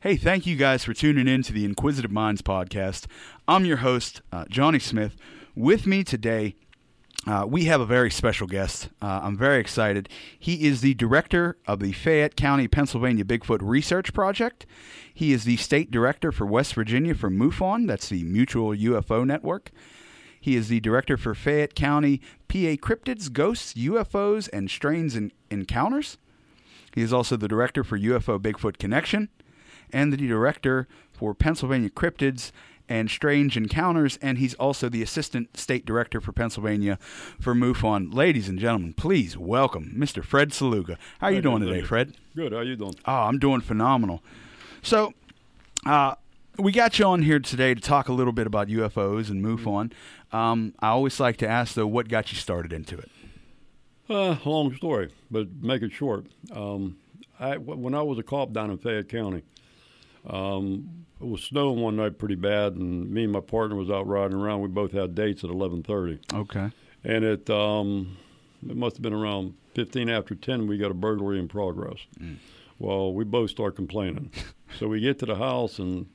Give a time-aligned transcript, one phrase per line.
[0.00, 3.06] Hey, thank you guys for tuning in to the Inquisitive Minds podcast.
[3.48, 5.16] I'm your host, uh, Johnny Smith.
[5.56, 6.54] With me today,
[7.26, 8.90] uh, we have a very special guest.
[9.02, 10.08] Uh, I'm very excited.
[10.38, 14.66] He is the director of the Fayette County, Pennsylvania Bigfoot Research Project.
[15.12, 19.72] He is the state director for West Virginia for MUFON, that's the Mutual UFO Network.
[20.40, 26.18] He is the director for Fayette County PA Cryptids, Ghosts, UFOs, and Strange en- Encounters.
[26.94, 29.28] He is also the director for UFO Bigfoot Connection
[29.92, 32.52] and the director for Pennsylvania Cryptids
[32.88, 36.98] and Strange Encounters, and he's also the assistant state director for Pennsylvania
[37.38, 38.14] for MUFON.
[38.14, 40.24] Ladies and gentlemen, please welcome Mr.
[40.24, 40.96] Fred Saluga.
[41.20, 42.14] How are you doing today, Fred?
[42.34, 42.52] Good.
[42.52, 42.94] How are you doing?
[43.04, 44.22] Oh, I'm doing phenomenal.
[44.82, 45.12] So,
[45.84, 46.14] uh,
[46.58, 49.92] we got you on here today to talk a little bit about UFOs and MUFON.
[50.32, 53.10] Um, I always like to ask, though, what got you started into it?
[54.10, 56.26] Uh, long story, but make it short.
[56.50, 56.96] Um,
[57.38, 59.42] I, when I was a cop down in Fayette County,
[60.28, 64.06] um, it was snowing one night pretty bad, and me and my partner was out
[64.06, 64.60] riding around.
[64.60, 66.20] We both had dates at eleven thirty.
[66.32, 66.70] Okay.
[67.04, 68.16] And it um,
[68.68, 70.66] it must have been around fifteen after ten.
[70.66, 71.98] We got a burglary in progress.
[72.20, 72.36] Mm.
[72.78, 74.30] Well, we both start complaining.
[74.78, 76.06] so we get to the house, and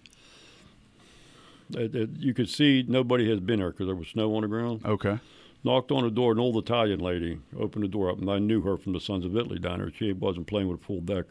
[1.71, 4.47] it, it, you could see nobody has been there because there was snow on the
[4.47, 4.81] ground.
[4.85, 5.19] Okay.
[5.65, 8.61] Knocked on the door, an old Italian lady opened the door up, and I knew
[8.61, 9.91] her from the Sons of Italy down there.
[9.97, 11.25] She wasn't playing with a full deck.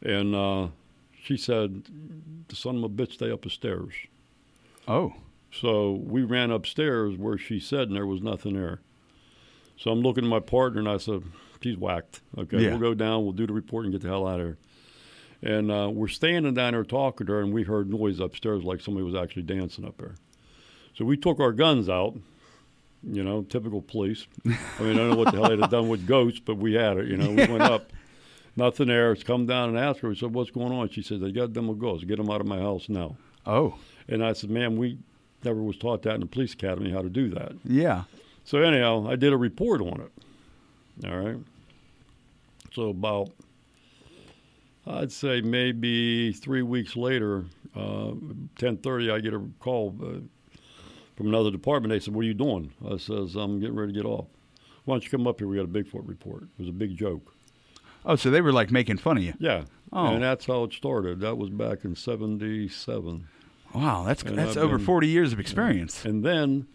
[0.00, 0.68] And uh,
[1.28, 1.82] she said,
[2.48, 3.92] "The son of a bitch, stay up the stairs."
[4.88, 5.12] Oh.
[5.52, 8.80] So we ran upstairs where she said, and there was nothing there.
[9.76, 11.22] So I'm looking at my partner, and I said,
[11.62, 12.22] "She's whacked.
[12.38, 12.70] Okay, yeah.
[12.70, 13.24] we'll go down.
[13.24, 14.58] We'll do the report and get the hell out of here."
[15.42, 18.80] And uh, we're standing down there talking to her, and we heard noise upstairs like
[18.80, 20.14] somebody was actually dancing up there.
[20.96, 22.16] So we took our guns out.
[23.02, 24.26] You know, typical police.
[24.46, 26.72] I mean, I don't know what the hell they'd have done with ghosts, but we
[26.72, 27.06] had it.
[27.06, 27.92] You know, we went up
[28.58, 29.12] Nothing there.
[29.12, 30.08] It's come down and asked her.
[30.08, 32.04] We said, "What's going on?" She said, "They got them with ghosts.
[32.04, 33.76] Get them out of my house now." Oh.
[34.08, 34.98] And I said, "Ma'am, we
[35.44, 38.02] never was taught that in the police academy how to do that." Yeah.
[38.42, 41.06] So anyhow, I did a report on it.
[41.08, 41.36] All right.
[42.72, 43.30] So about,
[44.88, 47.44] I'd say maybe three weeks later,
[47.76, 48.10] uh,
[48.58, 50.58] ten thirty, I get a call uh,
[51.14, 51.92] from another department.
[51.92, 54.26] They said, "What are you doing?" I says, "I'm getting ready to get off."
[54.84, 55.46] Why don't you come up here?
[55.46, 56.42] We got a Bigfoot report.
[56.42, 57.32] It was a big joke.
[58.04, 59.34] Oh, so they were like making fun of you.
[59.38, 59.64] Yeah.
[59.92, 60.14] Oh.
[60.14, 61.20] And that's how it started.
[61.20, 63.28] That was back in '77.
[63.74, 66.04] Wow, that's and that's I've over been, 40 years of experience.
[66.04, 66.66] And then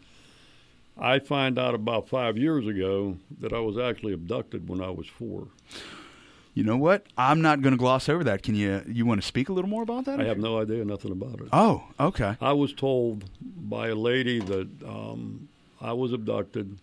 [0.98, 5.08] I find out about five years ago that I was actually abducted when I was
[5.08, 5.48] four.
[6.54, 7.08] You know what?
[7.18, 8.44] I'm not going to gloss over that.
[8.44, 10.20] Can you you want to speak a little more about that?
[10.20, 11.48] I have no idea nothing about it.
[11.52, 12.38] Oh, okay.
[12.40, 15.50] I was told by a lady that um,
[15.82, 16.78] I was abducted.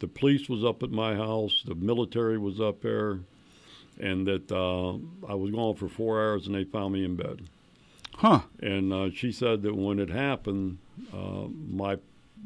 [0.00, 1.62] The police was up at my house.
[1.64, 3.20] The military was up there
[3.98, 4.94] and that uh,
[5.30, 7.48] I was gone for four hours and they found me in bed.
[8.16, 8.40] Huh.
[8.60, 10.78] And uh, she said that when it happened,
[11.12, 11.98] uh, my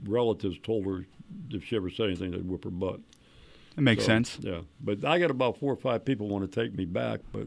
[0.04, 1.06] relatives told her
[1.50, 3.00] if she ever said anything, they'd whip her butt.
[3.76, 4.38] It makes so, sense.
[4.40, 7.46] Yeah, but I got about four or five people want to take me back, but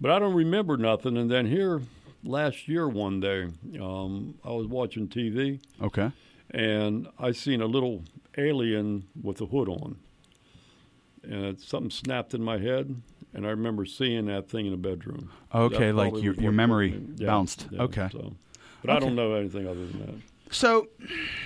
[0.00, 1.16] but I don't remember nothing.
[1.16, 1.82] And then here
[2.24, 3.48] last year, one day,
[3.80, 5.60] um, I was watching TV.
[5.80, 6.10] Okay.
[6.50, 8.02] And I seen a little
[8.36, 9.96] alien with a hood on
[11.30, 12.94] and something snapped in my head,
[13.32, 15.30] and I remember seeing that thing in the bedroom.
[15.54, 17.66] Okay, like your your memory yeah, bounced.
[17.70, 18.34] Yeah, okay, so,
[18.82, 18.96] but okay.
[18.96, 20.14] I don't know anything other than that.
[20.50, 20.88] So,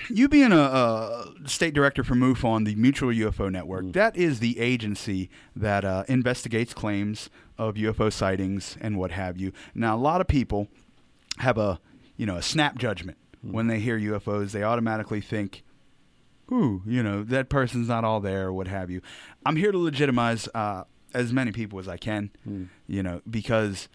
[0.09, 3.93] you being a, a state director for MUFON, the Mutual UFO Network, mm.
[3.93, 9.51] that is the agency that uh, investigates claims of UFO sightings and what have you.
[9.73, 10.67] Now, a lot of people
[11.39, 11.79] have a
[12.17, 13.51] you know a snap judgment mm.
[13.51, 14.51] when they hear UFOs.
[14.51, 15.63] They automatically think
[16.51, 19.01] ooh, you know, that person's not all there or what have you.
[19.45, 20.83] I'm here to legitimize uh,
[21.13, 22.67] as many people as I can, mm.
[22.87, 23.87] you know, because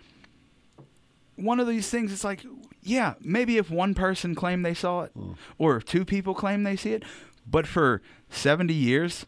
[1.37, 2.45] one of these things, it's like,
[2.83, 5.37] yeah, maybe if one person claimed they saw it mm.
[5.59, 7.03] or if two people claim they see it,
[7.47, 9.27] but for 70 years,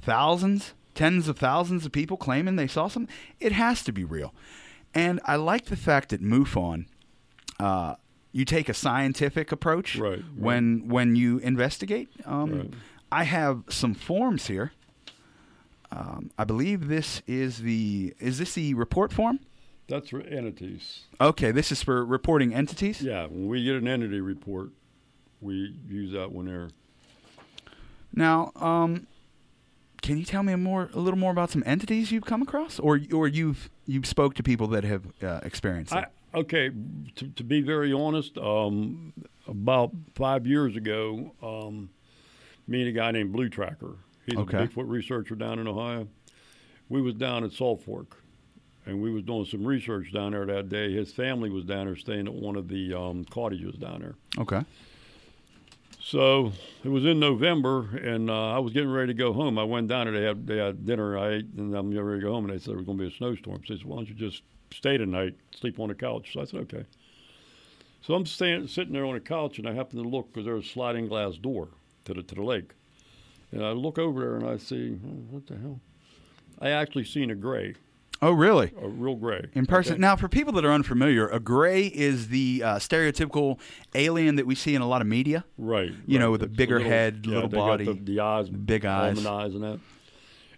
[0.00, 4.34] thousands, tens of thousands of people claiming they saw something, it has to be real.
[4.94, 6.86] And I like the fact that MUFON
[7.60, 7.94] uh,
[8.32, 12.10] you take a scientific approach right, when when you investigate.
[12.24, 12.74] Um, right.
[13.12, 14.72] I have some forms here.
[15.92, 19.40] Um, I believe this is the is this the report form?
[19.88, 21.00] That's for entities.
[21.20, 23.02] Okay, this is for reporting entities.
[23.02, 24.70] Yeah, when we get an entity report,
[25.40, 26.68] we use that one there.
[28.14, 29.08] Now, um,
[30.00, 33.00] can you tell me more, a little more about some entities you've come across, or
[33.12, 36.04] or you've you've spoke to people that have uh, experienced it?
[36.34, 36.70] Okay,
[37.16, 39.12] to, to be very honest, um,
[39.48, 41.90] about five years ago, um,
[42.68, 43.96] me and a guy named Blue Tracker,
[44.26, 44.58] he's okay.
[44.58, 46.06] a Bigfoot researcher down in Ohio.
[46.88, 48.22] We was down at Salt Fork,
[48.86, 50.92] and we was doing some research down there that day.
[50.92, 54.14] His family was down there staying at one of the um, cottages down there.
[54.38, 54.64] Okay.
[56.02, 56.52] So
[56.84, 59.58] it was in November, and uh, I was getting ready to go home.
[59.58, 60.18] I went down there.
[60.18, 61.18] They had, they had dinner.
[61.18, 62.44] I ate, and I'm getting ready to go home.
[62.46, 63.62] And they said there was going to be a snowstorm.
[63.66, 66.44] So I said, "Why don't you just stay tonight, sleep on the couch?" So I
[66.44, 66.84] said, "Okay."
[68.02, 70.64] So I'm staying, sitting there on the couch, and I happen to look because there's
[70.64, 71.68] a sliding glass door
[72.06, 72.70] to the to the lake,
[73.52, 75.80] and I look over there and I see oh, what the hell.
[76.60, 77.74] I actually seen a gray.
[78.22, 78.70] Oh, really?
[78.82, 79.46] A real gray.
[79.54, 79.94] In person.
[79.94, 80.00] Okay?
[80.00, 83.58] Now, for people that are unfamiliar, a gray is the uh, stereotypical
[83.94, 85.42] alien that we see in a lot of media.
[85.56, 85.90] Right.
[86.06, 86.24] You right.
[86.24, 89.16] know, with a It's bigger little- head, yeah, little body, the, the eyes, big eyes.
[89.16, 89.78] almond eyes, and that.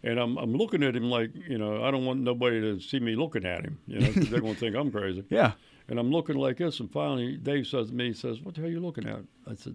[0.04, 2.98] And I'm I'm looking at him like you know I don't want nobody to see
[3.00, 3.78] me looking at him.
[3.86, 5.24] You know, 'cause they're going to think I'm crazy.
[5.30, 5.52] Yeah.
[5.88, 8.60] And I'm looking like this, and finally Dave says to me, he says, "What the
[8.62, 9.20] hell are you looking at?"
[9.50, 9.74] I said,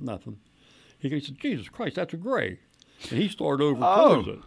[0.00, 0.38] "Nothing."
[0.98, 2.58] He goes, "Jesus Christ, that's a gray."
[3.10, 4.20] And he started over Oh.
[4.26, 4.38] it.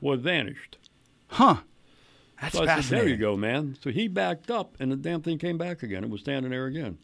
[0.00, 0.78] Well, it vanished.
[1.28, 1.58] Huh.
[2.40, 3.06] That's So I said, fascinating.
[3.08, 6.04] "There you go, man." So he backed up, and the damn thing came back again.
[6.04, 6.98] It was standing there again.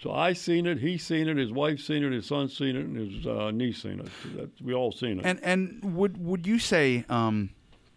[0.00, 2.84] So I seen it, he seen it, his wife seen it, his son seen it,
[2.84, 4.08] and his uh, niece seen it.
[4.36, 5.26] That, we all seen it.
[5.26, 7.50] And and would would you say, um,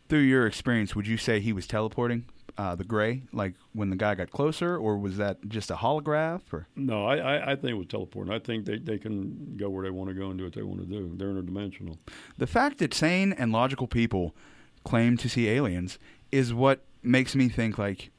[0.09, 2.25] through your experience, would you say he was teleporting
[2.57, 6.41] uh, the gray, like when the guy got closer, or was that just a holograph?
[6.51, 8.33] Or no, I, I, I think it was teleporting.
[8.33, 10.63] I think they, they can go where they want to go and do what they
[10.63, 11.11] want to do.
[11.15, 11.97] They're interdimensional.
[12.37, 14.35] the fact that sane and logical people
[14.83, 15.99] claim to see aliens
[16.31, 18.09] is what makes me think like,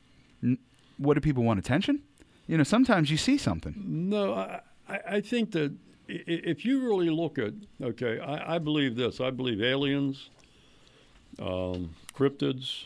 [0.42, 0.58] n-
[0.98, 2.02] what do people want attention?
[2.46, 3.74] You know, sometimes you see something.
[3.86, 5.72] No, I, I I think that
[6.08, 9.20] if you really look at, okay, I, I believe this.
[9.20, 10.30] I believe aliens,
[11.38, 12.84] um, cryptids,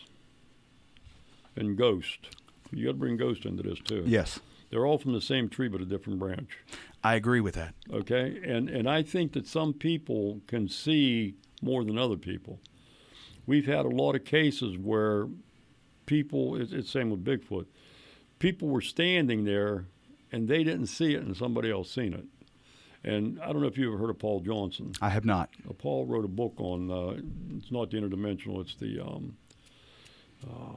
[1.55, 2.19] and ghost.
[2.71, 4.03] You got to bring ghost into this too.
[4.05, 4.39] Yes,
[4.69, 6.57] They're all from the same tree but a different branch.
[7.03, 7.73] I agree with that.
[7.91, 12.59] Okay, and and I think that some people can see more than other people.
[13.45, 15.27] We've had a lot of cases where
[16.05, 16.55] people.
[16.55, 17.65] It's, it's same with Bigfoot.
[18.39, 19.85] People were standing there,
[20.31, 22.25] and they didn't see it, and somebody else seen it.
[23.03, 24.91] And I don't know if you ever heard of Paul Johnson.
[25.01, 25.49] I have not.
[25.69, 26.91] Uh, Paul wrote a book on.
[26.91, 27.21] Uh,
[27.57, 28.59] it's not the interdimensional.
[28.61, 28.99] It's the.
[29.03, 29.37] Um,
[30.43, 30.75] uh,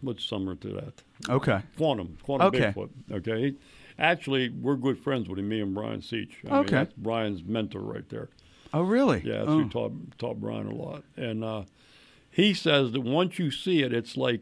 [0.00, 1.02] what's similar to that?
[1.28, 1.60] Okay.
[1.76, 2.72] Quantum, quantum Okay.
[2.72, 2.90] Bigfoot.
[3.12, 3.54] Okay.
[3.98, 5.48] Actually, we're good friends with him.
[5.48, 6.32] Me and Brian Seech.
[6.46, 6.70] I mean, Okay.
[6.76, 8.28] that's Brian's mentor right there.
[8.72, 9.22] Oh, really?
[9.24, 9.62] Yeah, that's Oh.
[9.62, 11.04] who taught taught Brian a lot.
[11.16, 11.64] And uh,
[12.30, 14.40] he says that once you see it, it's like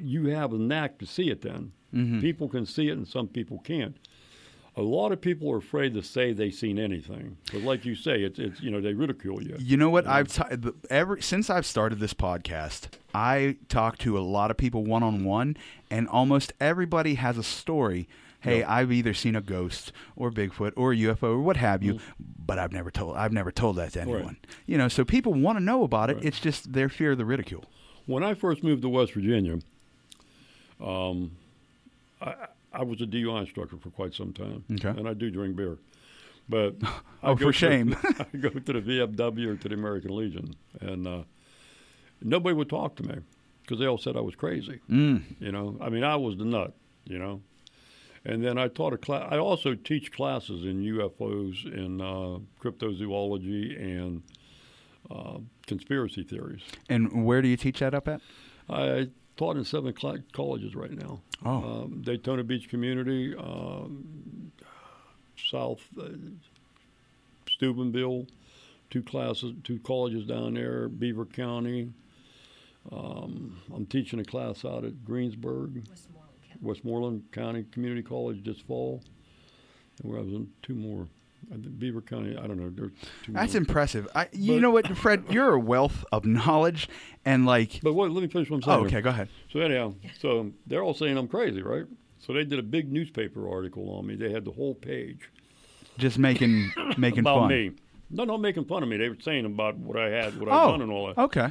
[0.00, 1.42] you have a knack to see it.
[1.42, 2.20] Then Mhm.
[2.20, 3.96] people can see it, and some people can't.
[4.76, 8.22] A lot of people are afraid to say they've seen anything, but like you say,
[8.24, 9.56] it's it's you know they ridicule you.
[9.60, 10.04] You know what?
[10.06, 14.82] I've t- ever since I've started this podcast, I talk to a lot of people
[14.84, 15.56] one on one,
[15.92, 18.08] and almost everybody has a story.
[18.40, 18.68] Hey, Yep.
[18.68, 22.24] I've either seen a ghost or Bigfoot or a UFO or what have you, Mm-hmm.
[22.44, 23.16] but I've never told.
[23.16, 24.36] I've never told that to anyone.
[24.66, 26.16] You know, so people want to know about it.
[26.16, 26.26] Right.
[26.26, 27.64] It's just their fear of the ridicule.
[28.06, 29.60] When I first moved to West Virginia,
[30.80, 31.30] um,
[32.24, 34.88] I, I was a DUI instructor for quite some time, Okay.
[34.88, 35.78] and I do drink beer.
[36.48, 36.76] But
[37.22, 37.96] Oh, for to- shame.
[38.04, 41.22] I go to the VFW or to the American Legion, and uh,
[42.22, 43.16] nobody would talk to me
[43.62, 44.80] because they all said I was crazy.
[44.90, 45.22] Mm.
[45.40, 46.74] You know, I mean, I was the nut.
[47.06, 47.42] You know,
[48.24, 49.28] and then I taught a class.
[49.30, 54.22] I also teach classes in UFOs, in uh, cryptozoology, and
[55.10, 56.62] uh, conspiracy theories.
[56.88, 58.20] And where do you teach that up at?
[58.70, 61.20] I taught in seven cl- colleges right now.
[61.44, 61.82] Oh.
[61.82, 64.52] Um, Daytona Beach Community, um,
[65.36, 66.08] South uh,
[67.50, 68.26] Steubenville,
[68.90, 71.92] two classes, two colleges down there, Beaver County.
[72.92, 76.60] Um, I'm teaching a class out at Greensburg, Westmoreland County.
[76.60, 79.02] Westmoreland County Community College this fall.
[80.02, 81.06] And where I was in two more.
[81.50, 82.90] Uh, Think Beaver County, I don't know.
[83.28, 83.58] That's more.
[83.60, 84.08] impressive.
[84.14, 85.24] I, you But- know what, Fred?
[85.30, 86.88] You're a wealth of knowledge,
[87.24, 87.80] and like.
[87.82, 88.80] But what, let me finish what I'm saying.
[88.80, 89.00] Oh, okay.
[89.00, 89.28] Go ahead.
[89.52, 91.84] So anyhow, so they're all saying I'm crazy, right?
[92.18, 94.14] So they did a big newspaper article on me.
[94.16, 95.28] They had the whole page
[95.98, 97.48] Just making making about fun.
[97.50, 97.70] me.
[98.10, 98.96] No, not making fun of me.
[98.96, 101.18] They were saying about what I had, what I've Oh, done, and all that.
[101.18, 101.48] okay.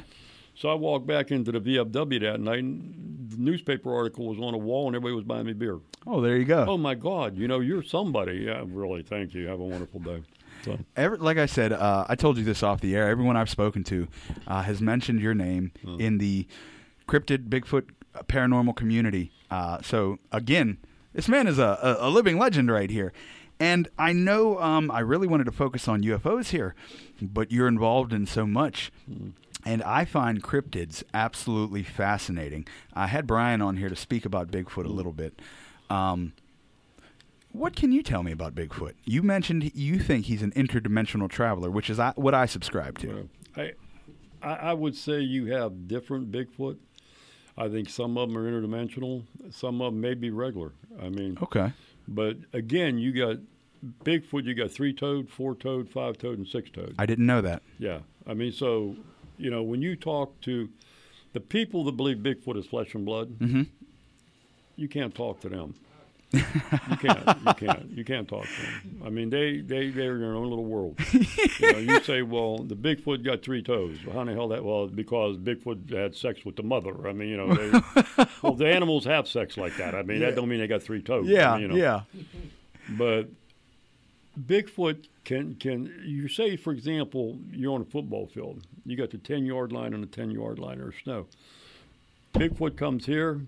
[0.56, 4.54] So I walked back into the VFW that night, and the newspaper article was on
[4.54, 5.80] a wall, and everybody was buying me beer.
[6.06, 6.64] Oh, there you go.
[6.68, 7.36] Oh my God!
[7.36, 8.44] You know, you're somebody.
[8.46, 9.02] Yeah, really.
[9.02, 9.46] Thank you.
[9.48, 10.22] Have a wonderful day.
[10.64, 13.08] So Every, like I said, uh, I told you this off the air.
[13.08, 14.08] Everyone I've spoken to
[14.46, 16.00] uh, has mentioned your name Hmm.
[16.00, 16.46] in the
[17.08, 19.30] cryptid Bigfoot uh, paranormal community.
[19.50, 20.78] Uh, so again,
[21.12, 23.12] this man is a, a, a living legend right here.
[23.60, 26.74] And I know um, I really wanted to focus on UFOs here,
[27.20, 28.90] but you're involved in so much.
[29.64, 32.66] And I find cryptids absolutely fascinating.
[32.92, 35.40] I had Brian on here to speak about Bigfoot a little bit.
[35.88, 36.34] Um,
[37.52, 38.94] what can you tell me about Bigfoot?
[39.04, 43.28] You mentioned you think he's an interdimensional traveler, which is what I subscribe to.
[43.56, 43.72] uh, I,
[44.42, 46.76] I, I would say you have different Bigfoot.
[47.56, 49.24] I think some of them are interdimensional.
[49.50, 50.72] Some of them may be regular.
[51.00, 51.72] I mean, okay.
[52.08, 53.36] But again, you got
[54.04, 54.44] Bigfoot.
[54.44, 56.96] You got three toed, four toed, five toed, and six toed.
[56.98, 57.62] I didn't know that.
[57.78, 58.96] Yeah, I mean, so
[59.36, 60.68] you know, when you talk to
[61.32, 63.62] the people that believe Bigfoot is flesh and blood, mm-hmm.
[64.76, 65.74] you can't talk to them.
[66.32, 67.38] you can't.
[67.46, 67.90] You can't.
[67.90, 69.02] You can't talk to them.
[69.04, 70.98] I mean, they they they're in their own little world.
[71.12, 73.98] you, know, you say, well, the Bigfoot got three toes.
[74.04, 74.64] Well, how the hell that?
[74.64, 77.06] Well, because Bigfoot had sex with the mother.
[77.06, 79.94] I mean, you know, they, well, the animals have sex like that.
[79.94, 80.30] I mean, yeah.
[80.30, 81.28] that don't mean they got three toes.
[81.28, 81.76] Yeah, I mean, you know.
[81.76, 82.00] yeah.
[82.88, 83.28] But
[84.38, 88.66] Bigfoot can can you say, for example, you're on a football field.
[88.84, 91.26] You got the ten yard line and the ten yard line or snow.
[92.34, 93.42] Bigfoot comes here,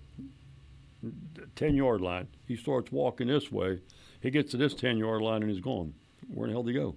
[1.57, 2.28] 10 yard line.
[2.47, 3.81] He starts walking this way.
[4.21, 5.95] He gets to this 10 yard line and he's gone.
[6.33, 6.95] Where the hell did he go?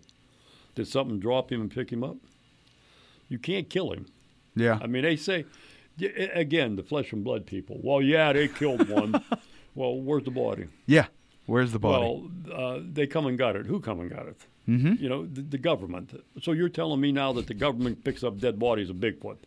[0.75, 2.17] Did something drop him and pick him up?
[3.27, 4.07] You can't kill him.
[4.55, 4.79] Yeah.
[4.81, 5.45] I mean, they say,
[5.99, 7.79] again, the flesh and blood people.
[7.83, 9.23] Well, yeah, they killed one.
[9.75, 10.67] well, where's the body?
[10.85, 11.07] Yeah.
[11.49, 12.29] Where's the body?
[12.47, 13.65] Well, uh, they come and got it.
[13.65, 14.37] Who come and got it?
[14.67, 15.03] Mm-hmm.
[15.03, 16.23] You know, the, the, government.
[16.43, 19.37] So you're telling me now that the government picks up dead bodies of Bigfoot?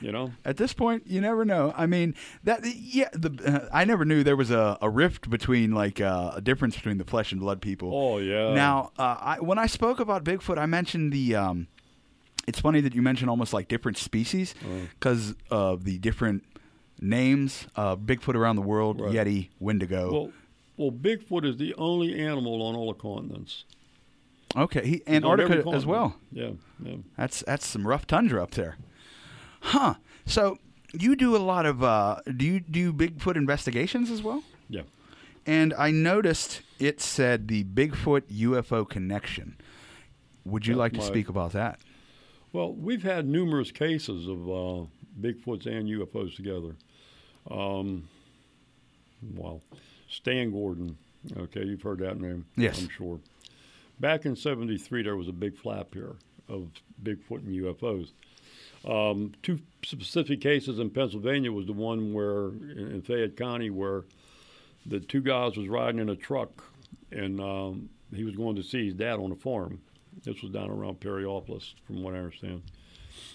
[0.00, 1.74] You know, at this point, you never know.
[1.76, 5.72] I mean, that yeah, the uh, I never knew there was a, a rift between
[5.72, 7.92] like uh, a difference between the flesh and blood people.
[7.92, 8.54] Oh yeah.
[8.54, 11.34] Now, uh, I, when I spoke about Bigfoot, I mentioned the.
[11.34, 11.66] Um,
[12.46, 14.54] it's funny that you mentioned almost like different species
[14.98, 15.72] because oh.
[15.72, 16.44] of the different
[17.00, 17.66] names.
[17.76, 19.12] Bigfoot around the world, right.
[19.12, 20.12] Yeti, Wendigo.
[20.12, 20.32] Well,
[20.78, 23.64] well, Bigfoot is the only animal on all the continents.
[24.56, 26.16] Okay, he, Antarctica as well.
[26.32, 26.94] Yeah, yeah.
[27.18, 28.78] That's that's some rough tundra up there.
[29.60, 29.94] Huh.
[30.24, 30.58] So
[30.92, 34.42] you do a lot of uh, do you do Bigfoot investigations as well?
[34.70, 34.82] Yeah.
[35.46, 39.56] And I noticed it said the Bigfoot UFO connection.
[40.44, 41.80] Would you like to my, speak about that?
[42.52, 44.86] Well, we've had numerous cases of uh,
[45.20, 46.76] Bigfoots and UFOs together.
[47.50, 48.08] Um,
[49.34, 49.60] well,
[50.08, 50.96] Stan Gordon.
[51.36, 52.46] Okay, you've heard that name.
[52.56, 53.20] Yes, I'm sure.
[54.00, 56.16] Back in '73, there was a big flap here
[56.48, 56.70] of
[57.02, 58.12] Bigfoot and UFOs.
[58.86, 64.04] Um, two specific cases in Pennsylvania was the one where in Fayette County where
[64.86, 66.62] the two guys was riding in a truck
[67.10, 69.80] and um, he was going to see his dad on a farm.
[70.24, 72.62] This was down around Perryopolis, from what I understand.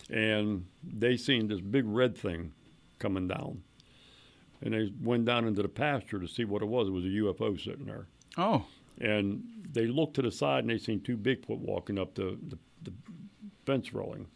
[0.10, 2.52] And they seen this big red thing
[3.00, 3.64] coming down.
[4.64, 6.88] And they went down into the pasture to see what it was.
[6.88, 8.08] It was a UFO sitting there.
[8.38, 8.66] Oh.
[9.00, 12.58] And they looked to the side and they seen two Bigfoot walking up the, the,
[12.84, 12.94] the
[13.66, 14.28] fence railing.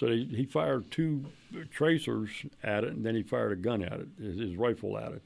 [0.00, 1.26] So he, he fired two
[1.70, 2.30] tracers
[2.62, 5.22] at it, and then he fired a gun at it, his, his rifle at it,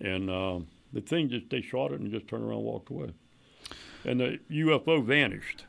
[0.00, 3.10] and uh, the thing just they shot it and just turned around and walked away,
[4.06, 5.66] and the UFO vanished.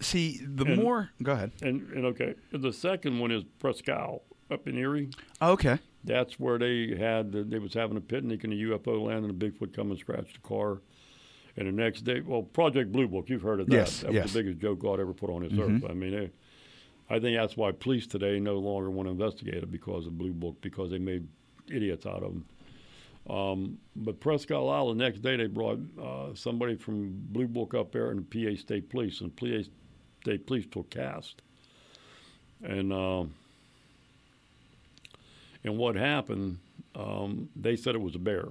[0.00, 1.52] See, the and, more go ahead.
[1.62, 5.10] And, and okay, the second one is Presque up in Erie.
[5.40, 9.30] okay, that's where they had the, they was having a picnic and a UFO landed
[9.30, 10.80] and a Bigfoot come and scratched the car.
[11.56, 13.74] And the next day, well, Project Blue Book, you've heard of that.
[13.74, 14.24] Yes, that yes.
[14.24, 15.84] was the biggest joke God ever put on this mm-hmm.
[15.84, 15.90] earth.
[15.90, 16.30] I mean, they,
[17.10, 20.32] I think that's why police today no longer want to investigate it because of Blue
[20.32, 21.26] Book because they made
[21.68, 22.44] idiots out of them.
[23.28, 27.92] Um, but Presque Isle, the next day they brought uh, somebody from Blue Book up
[27.92, 29.68] there and the PA State Police, and PA
[30.22, 31.42] State Police took cast.
[32.62, 33.24] And uh,
[35.64, 36.58] and what happened?
[36.94, 38.46] Um, they said it was a bear.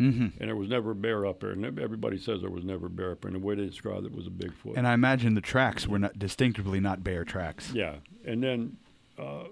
[0.00, 0.40] Mm-hmm.
[0.40, 1.50] And there was never a bear up there.
[1.50, 3.30] And everybody says there was never a bear up there.
[3.30, 4.76] And the way they described it was a Bigfoot.
[4.76, 7.70] And I imagine the tracks were not distinctively not bear tracks.
[7.74, 7.96] Yeah.
[8.24, 8.78] And then
[9.18, 9.44] uh,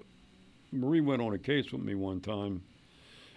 [0.72, 2.62] Marie went on a case with me one time.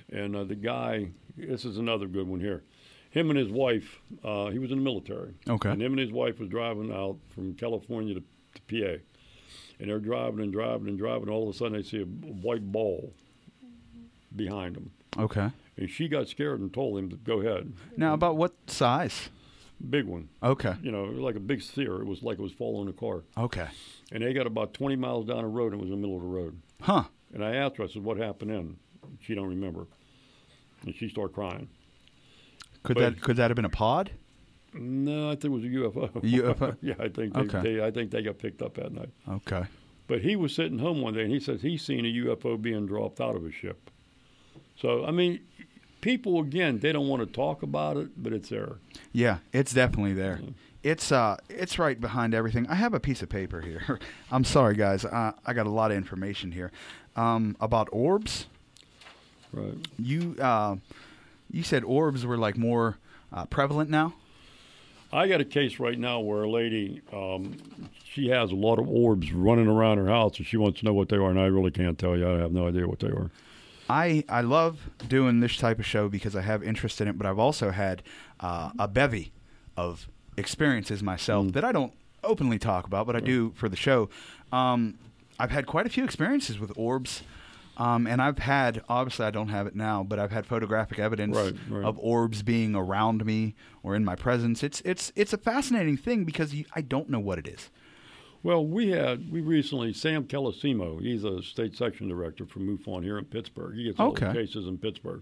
[0.10, 2.63] And uh, the guy, this is another good one here.
[3.10, 5.34] Him and his wife, uh, he was in the military.
[5.50, 5.70] Okay.
[5.70, 9.03] And him and his wife was driving out from California to, to PA.
[9.79, 11.24] And they're driving and driving and driving.
[11.24, 13.12] And all of a sudden, they see a white ball
[14.36, 14.92] behind them.
[15.18, 15.50] Okay.
[15.78, 17.74] And she got scared and told him to go ahead.
[17.98, 19.30] Now, about what size?
[19.90, 20.30] Big one.
[20.44, 20.76] Okay.
[20.82, 22.02] You know, like a big sphere.
[22.02, 23.24] It was like it was following a car.
[23.38, 23.68] Okay.
[24.12, 26.18] And they got about 20 miles down the road and it was in the middle
[26.18, 26.62] of the road.
[26.82, 27.04] Huh.
[27.34, 28.78] And I asked her, I said, what happened then?
[29.22, 29.88] She don't remember.
[30.86, 31.70] And she started crying.
[32.84, 34.12] Could but, that could that have been a pod?
[34.74, 36.10] No, I think it was a UFO.
[36.24, 36.78] UFO?
[36.82, 37.62] yeah, I think they, okay.
[37.62, 39.10] They, I think they got picked up that night.
[39.30, 39.64] Okay.
[40.08, 42.86] But he was sitting home one day and he says he's seen a UFO being
[42.86, 43.90] dropped out of a ship.
[44.80, 45.40] So I mean,
[46.01, 48.75] people again they don't want to talk about it, but it's there.
[49.12, 50.40] Yeah, it's definitely there.
[50.42, 50.50] Yeah.
[50.84, 52.68] It's uh, it's right behind everything.
[52.68, 54.00] I have a piece of paper here.
[54.32, 55.06] I'm sorry, guys.
[55.06, 56.72] Uh, I got a lot of information here
[57.16, 58.48] um, about orbs.
[59.54, 59.75] Right.
[60.00, 60.78] You uh,
[61.51, 62.98] you said orbs were like more
[63.32, 64.13] uh, prevalent now.
[65.13, 67.58] I got a case right now where a lady, um,
[68.06, 70.94] she has a lot of orbs running around her house, and she wants to know
[70.94, 72.30] what they are, and I really can't tell you.
[72.30, 73.30] I have no idea what they are.
[73.91, 77.25] I I love doing this type of show because I have interest in it, but
[77.27, 78.01] I've also had
[78.39, 79.31] uh, a bevy
[79.75, 80.07] of
[80.38, 81.53] experiences myself Mm.
[81.53, 81.93] that I don't
[82.24, 84.10] openly talk about, but I do for the show.
[84.51, 84.98] Um,
[85.39, 87.24] I've had quite a few experiences with orbs.
[87.77, 91.36] Um, and I've had, obviously, I don't have it now, but I've had photographic evidence
[91.36, 91.86] Right, right.
[91.86, 94.62] of orbs being around me or in my presence.
[94.62, 97.69] It's it's it's a fascinating thing because you, I don't know what it is.
[98.43, 101.00] Well, we had we recently Sam Calosimo.
[101.01, 103.75] He's a state section director for MUFON here in Pittsburgh.
[103.75, 104.27] He gets all Okay.
[104.27, 105.21] the cases in Pittsburgh,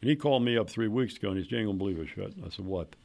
[0.00, 1.98] and he called me up three weeks ago and he's, said, "You ain't gonna believe
[1.98, 2.96] this shit." I said, "What?"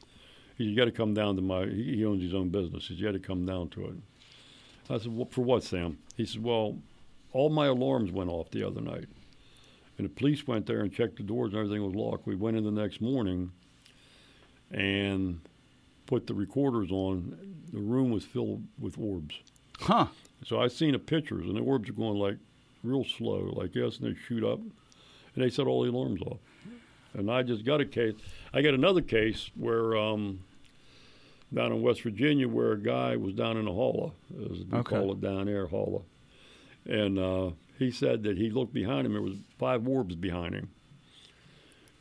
[0.56, 1.66] He said, "You got to come down to my.
[1.66, 2.88] He he owns his own business.
[2.88, 3.94] He said, "You got to come down to it."
[4.90, 6.78] I said, well, "For what, Sam?" He said, "Well,
[7.32, 9.08] all my alarms went off the other night,
[9.98, 12.26] and the police went there and checked the doors and everything was locked.
[12.26, 13.52] We went in the next morning,
[14.70, 15.40] and."
[16.08, 17.38] Put the recorders on.
[17.72, 19.36] The room was filled with orbs.
[19.78, 20.06] Huh.
[20.44, 22.38] So I seen the pictures, and the orbs are going like
[22.82, 26.38] real slow, like this, and they shoot up, and they set all the alarms off.
[27.14, 28.14] And I just got a case.
[28.54, 30.40] I got another case where um,
[31.52, 34.12] down in West Virginia, where a guy was down in a holla,
[34.50, 34.96] as we Okay.
[34.96, 36.00] call it down there, holla,
[36.86, 39.12] and uh, he said that he looked behind him.
[39.12, 40.70] There was five orbs behind him,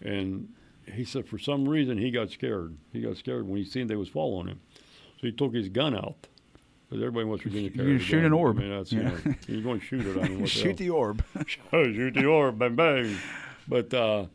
[0.01, 0.47] and
[0.93, 2.75] he said for some reason he got scared.
[2.93, 4.59] He got scared when he seen they was following him,
[5.19, 6.15] so he took his gun out.
[6.89, 8.25] Because everybody in West Virginia carries gonna shoot gun.
[8.27, 8.57] an orb.
[8.57, 9.17] I mean, that's, you know,
[9.49, 10.17] you're going to shoot it.
[10.17, 11.21] I mean, what the Shoot the orb.
[11.45, 13.17] shoot the orb, bang bang.
[13.67, 14.27] But uh,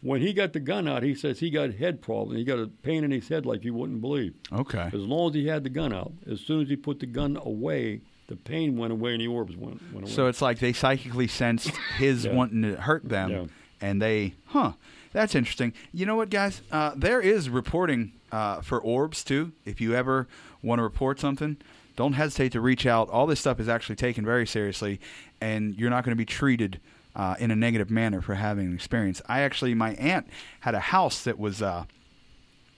[0.00, 2.36] when he got the gun out, he says he got head problem.
[2.36, 4.34] He got a pain in his head like you wouldn't believe.
[4.52, 4.86] okay.
[4.92, 7.38] As long as he had the gun out, as soon as he put the gun
[7.40, 10.12] away, the pain went away and the orbs went, went away.
[10.12, 12.32] So it's like they psychically sensed his Yeah.
[12.34, 13.44] wanting to hurt them, Yeah.
[13.80, 14.72] and they, huh?
[15.16, 15.72] That's interesting.
[15.94, 16.60] You know what, guys?
[16.70, 19.52] Uh, there is reporting uh, for orbs too.
[19.64, 20.28] If you ever
[20.62, 21.56] want to report something,
[21.96, 23.08] don't hesitate to reach out.
[23.08, 25.00] All this stuff is actually taken very seriously,
[25.40, 26.82] and you're not going to be treated
[27.14, 29.22] uh, in a negative manner for having an experience.
[29.26, 30.26] I actually, my aunt
[30.60, 31.86] had a house that was uh,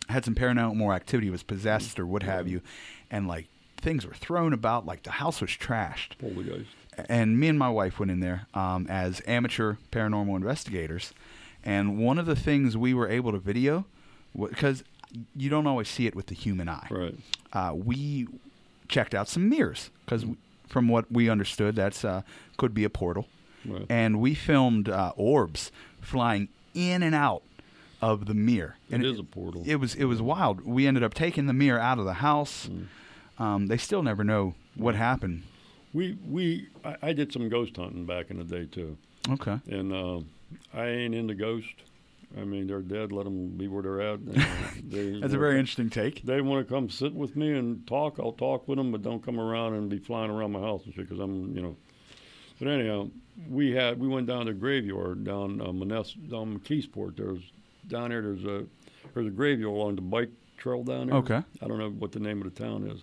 [0.09, 2.61] had some paranormal activity, was possessed or what have you,
[3.11, 3.48] and like
[3.79, 6.70] things were thrown about, like the house was trashed Poltergeist.
[7.09, 11.12] and me and my wife went in there um, as amateur paranormal investigators.
[11.64, 13.85] And one of the things we were able to video,
[14.38, 14.85] because
[15.37, 17.14] you don't always see it with the human eye, Right.
[17.53, 18.27] uh, we
[18.88, 20.25] checked out some mirrors because
[20.68, 22.23] from what we understood, that's uh,
[22.57, 23.27] could be a portal,
[23.66, 23.87] Right.
[23.88, 27.42] and we filmed uh, orbs flying in and out
[28.01, 28.77] of the mirror.
[28.90, 29.62] and it is a portal.
[29.66, 30.61] it was it was wild.
[30.64, 32.68] We ended up taking the mirror out of the house.
[32.71, 32.87] Mm.
[33.42, 35.42] Um, they still never know what happened.
[35.92, 38.97] we we I, I did some ghost hunting back in the day too.
[39.29, 39.59] Okay.
[39.68, 40.21] And uh,
[40.72, 41.82] I ain't into ghosts.
[42.37, 43.11] I mean, they're dead.
[43.11, 44.20] Let them be where they're at.
[44.88, 46.22] They, That's a very interesting take.
[46.22, 48.18] They want to come sit with me and talk.
[48.18, 50.94] I'll talk with them, but don't come around and be flying around my house and
[50.94, 51.08] shit.
[51.08, 51.76] Because I'm, you know.
[52.58, 53.11] But anyhow,
[53.50, 57.16] we had we went down to the graveyard down uh, Maness, down McKeesport.
[57.16, 57.40] There's
[57.87, 58.22] down there.
[58.22, 58.64] There's a
[59.12, 61.16] there's a graveyard along the bike trail down there.
[61.16, 61.42] Okay.
[61.62, 63.02] I don't know what the name of the town is.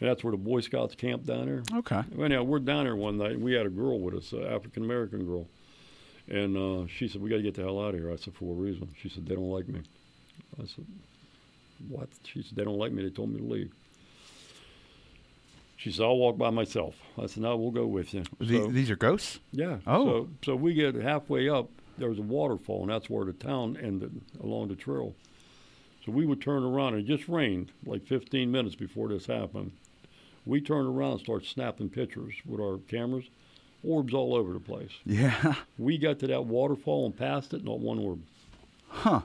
[0.00, 1.62] And that's where the Boy Scouts camp down there.
[1.78, 2.02] Okay.
[2.20, 3.32] Anyhow, we're down there one night.
[3.32, 5.46] and We had a girl with us, an African American girl,
[6.28, 8.34] and uh, she said, "We got to get the hell out of here." I said,
[8.34, 9.80] "For what reason?" She said, "They don't like me."
[10.62, 10.86] I said,
[11.88, 13.02] "What?" She said, "They don't like me.
[13.02, 13.70] They told me to leave."
[15.76, 18.66] She said, "I'll walk by myself." I said, "No, we'll go with you." The- So-
[18.70, 19.40] these are ghosts.
[19.52, 19.78] yeah.
[19.86, 20.04] Oh.
[20.04, 21.68] So, so we get halfway up.
[21.98, 25.14] There was a waterfall, and that's where the town ended along the trail.
[26.04, 29.72] So we would turn around, and it just rained like 15 minutes before this happened.
[30.44, 33.24] We turned around and started snapping pictures with our cameras,
[33.84, 34.90] orbs all over the place.
[35.04, 35.54] Yeah.
[35.78, 38.20] We got to that waterfall and passed it, not one orb.
[38.88, 39.20] Huh.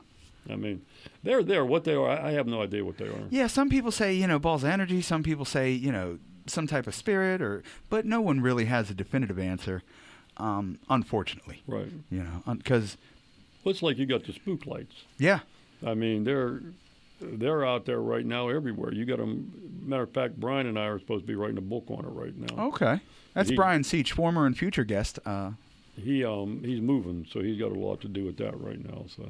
[0.50, 0.82] I mean,
[1.24, 1.64] they're there.
[1.66, 3.22] What they are, I have no idea what they are.
[3.30, 3.48] Yeah.
[3.48, 5.02] Some people say you know balls of energy.
[5.02, 6.18] Some people say you know
[6.48, 9.84] some type of spirit, or but no one really has a definitive answer.
[10.38, 11.92] Um, unfortunately, Right.
[12.10, 12.96] you know, because
[13.64, 15.04] Well, it's like you got the spook lights.
[15.18, 15.40] yeah,
[15.86, 16.62] I mean, they're
[17.22, 18.94] they're out there right now everywhere.
[18.94, 19.52] You got them.
[19.86, 22.10] Matter of fact, Brian and I are supposed to be writing a book on it
[22.10, 22.68] right now.
[22.70, 23.02] okay.
[23.34, 25.20] That's He- Brian Seech, former and future guest.
[25.26, 25.52] Uh,
[25.96, 29.06] He um he's moving, so he's got a lot to do with that right now.
[29.16, 29.30] So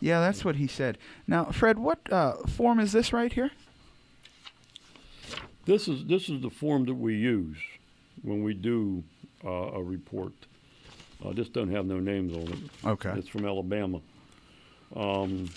[0.00, 0.98] yeah, that's what he said.
[1.26, 3.50] Now, Fred, what uh, form is this right here?
[5.64, 7.56] this is this is the form that we use
[8.22, 9.02] when we do
[9.44, 10.32] uh, a report.
[11.24, 12.58] Uh, this don't have no names on it.
[12.86, 13.10] Okay.
[13.16, 14.00] It's from Alabama.
[14.94, 15.48] Um,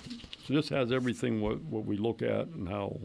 [0.48, 2.98] so this has everything what what we look at and how.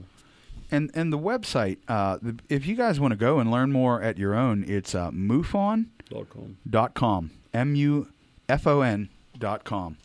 [0.71, 4.03] And and the website, uh, the, if you guys want to go and learn more
[4.03, 5.87] at your own, it's uh, MUFON.
[6.09, 6.57] Dot com.
[6.69, 8.09] dot com m u
[8.49, 9.97] f o n dot com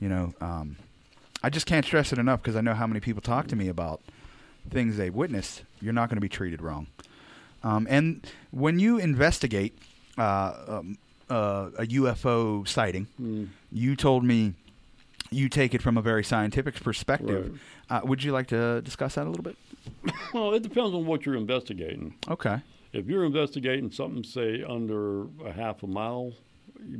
[0.00, 0.76] you know um,
[1.42, 3.68] i just can't stress it enough because i know how many people talk to me
[3.68, 4.00] about
[4.70, 6.88] things they've witnessed you're not going to be treated wrong
[7.62, 9.78] um, and when you investigate
[10.18, 10.98] uh, um,
[11.30, 13.06] uh, a UFO sighting.
[13.20, 13.48] Mm.
[13.70, 14.54] You told me
[15.30, 17.60] you take it from a very scientific perspective.
[17.90, 18.02] Right.
[18.02, 19.56] Uh, would you like to discuss that a little bit?
[20.34, 22.14] well, it depends on what you're investigating.
[22.28, 22.60] Okay.
[22.92, 26.32] If you're investigating something, say under a half a mile,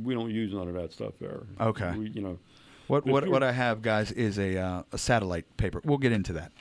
[0.03, 1.43] we don't use none of that stuff there.
[1.59, 1.93] Okay.
[1.97, 2.39] We, you know.
[2.87, 5.81] What what what I have, guys, is a uh, a satellite paper.
[5.85, 6.51] We'll get into that.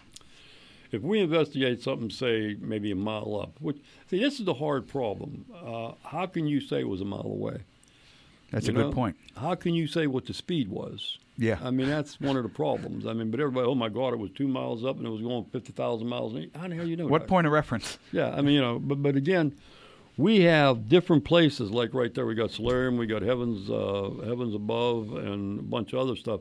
[0.93, 3.79] If we investigate something, say maybe a mile up, which
[4.09, 5.45] see this is the hard problem.
[5.53, 7.63] Uh, how can you say it was a mile away?
[8.51, 8.85] That's you a know?
[8.85, 9.17] good point.
[9.37, 11.19] How can you say what the speed was?
[11.41, 11.59] Yeah.
[11.63, 13.07] I mean, that's one of the problems.
[13.07, 15.23] I mean, but everybody, oh my God, it was two miles up and it was
[15.23, 16.35] going 50,000 miles.
[16.55, 17.29] How the hell you know What that?
[17.29, 17.99] point of reference?
[18.13, 19.57] Yeah, I mean, you know, but, but again,
[20.19, 24.55] we have different places, like right there, we got Stellarium, we got Heavens, uh, Heavens
[24.55, 26.41] Above, and a bunch of other stuff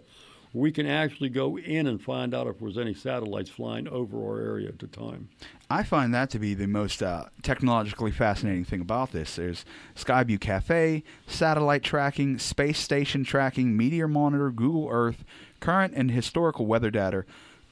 [0.54, 4.40] we can actually go in and find out if there's any satellites flying over our
[4.40, 5.30] area at the time.
[5.70, 9.36] I find that to be the most uh, technologically fascinating thing about this.
[9.36, 9.64] There's
[9.96, 15.24] Skyview Cafe, satellite tracking, space station tracking, meteor monitor, Google Earth,
[15.60, 17.26] current and historical weather data.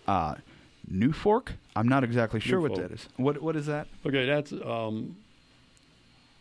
[0.08, 0.36] Uh,
[0.92, 1.50] NUFORC?
[1.76, 3.10] I'm not exactly sure what that is.
[3.18, 3.88] What what is that?
[4.06, 5.18] Okay, that's um,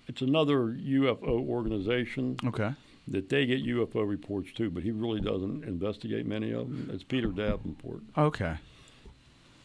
[0.07, 2.37] it's another UFO organization.
[2.47, 2.75] Okay
[3.09, 6.91] that they get UFO reports too, but he really doesn't investigate many of them.
[6.93, 8.01] It's Peter Davenport.
[8.17, 8.57] Okay.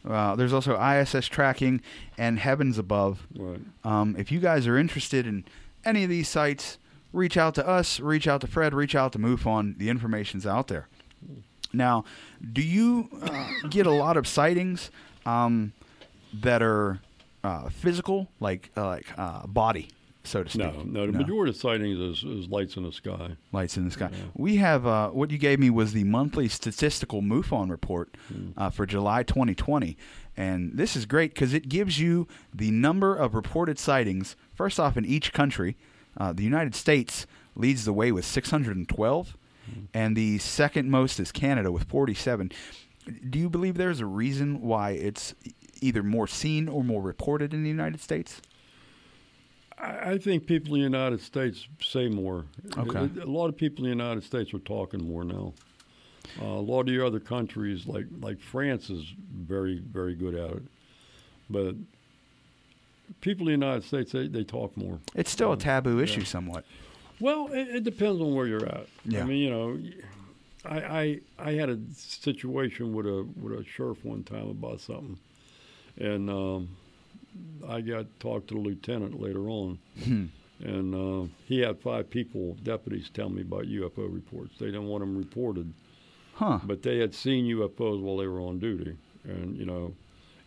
[0.08, 1.82] Uh, there's also ISS tracking
[2.18, 3.28] and Heavens Above.
[3.36, 3.60] Right.
[3.84, 5.46] Um, if you guys are interested in
[5.86, 6.78] any of these sites,
[7.14, 9.78] reach out to us, reach out to Fred, reach out to MUFON.
[9.78, 10.88] The information's out there.
[11.74, 12.04] Now,
[12.52, 14.92] do you uh, get a lot of sightings
[15.26, 15.74] um,
[16.34, 17.00] that are
[17.44, 19.90] uh, physical, like uh, like uh, body?
[20.24, 20.62] So to speak.
[20.62, 21.06] No, no.
[21.08, 21.20] The no.
[21.20, 23.36] majority of sightings is, is, lights in the sky.
[23.52, 24.10] Lights in the sky.
[24.12, 24.24] Yeah.
[24.36, 28.54] We have uh, what you gave me was the monthly statistical MUFON report mm.
[28.56, 29.98] uh, for July 2020,
[30.38, 34.36] and this is great because it gives you the number of reported sightings.
[34.54, 35.76] First off, in each country,
[36.18, 39.38] uh, the United States leads the way with 612,
[39.70, 39.88] mm.
[39.94, 42.52] and the second most is Canada with 47.
[43.30, 45.34] Do you believe there's a reason why it's
[45.82, 48.42] either more seen or more reported in the United States?
[49.82, 52.46] I think people in the United States say more.
[52.78, 53.10] Okay.
[53.22, 55.54] A, lot of people in the United States are talking more now.
[56.40, 60.52] Uh, a lot of the other countries, like like France, is very very good at
[60.52, 60.64] it,
[61.50, 61.76] but
[63.22, 65.00] people in the United States they, they talk more.
[65.16, 66.64] It's still uh, a taboo issue, somewhat.
[67.20, 68.88] Well, it, it, depends on where you're at.
[69.06, 69.22] Yeah.
[69.22, 69.80] I mean, you know,
[70.64, 75.18] I, I I had a situation with a with a sheriff one time about something,
[75.98, 76.30] and.
[76.30, 76.70] Um,
[77.68, 80.26] I got talked to the lieutenant later on, hmm.
[80.60, 84.58] and uh, he had five people, deputies, tell me about UFO reports.
[84.60, 85.74] They didn't want them reported,
[86.36, 86.60] huh.
[86.64, 89.94] but they had seen UFOs while they were on duty, and you know,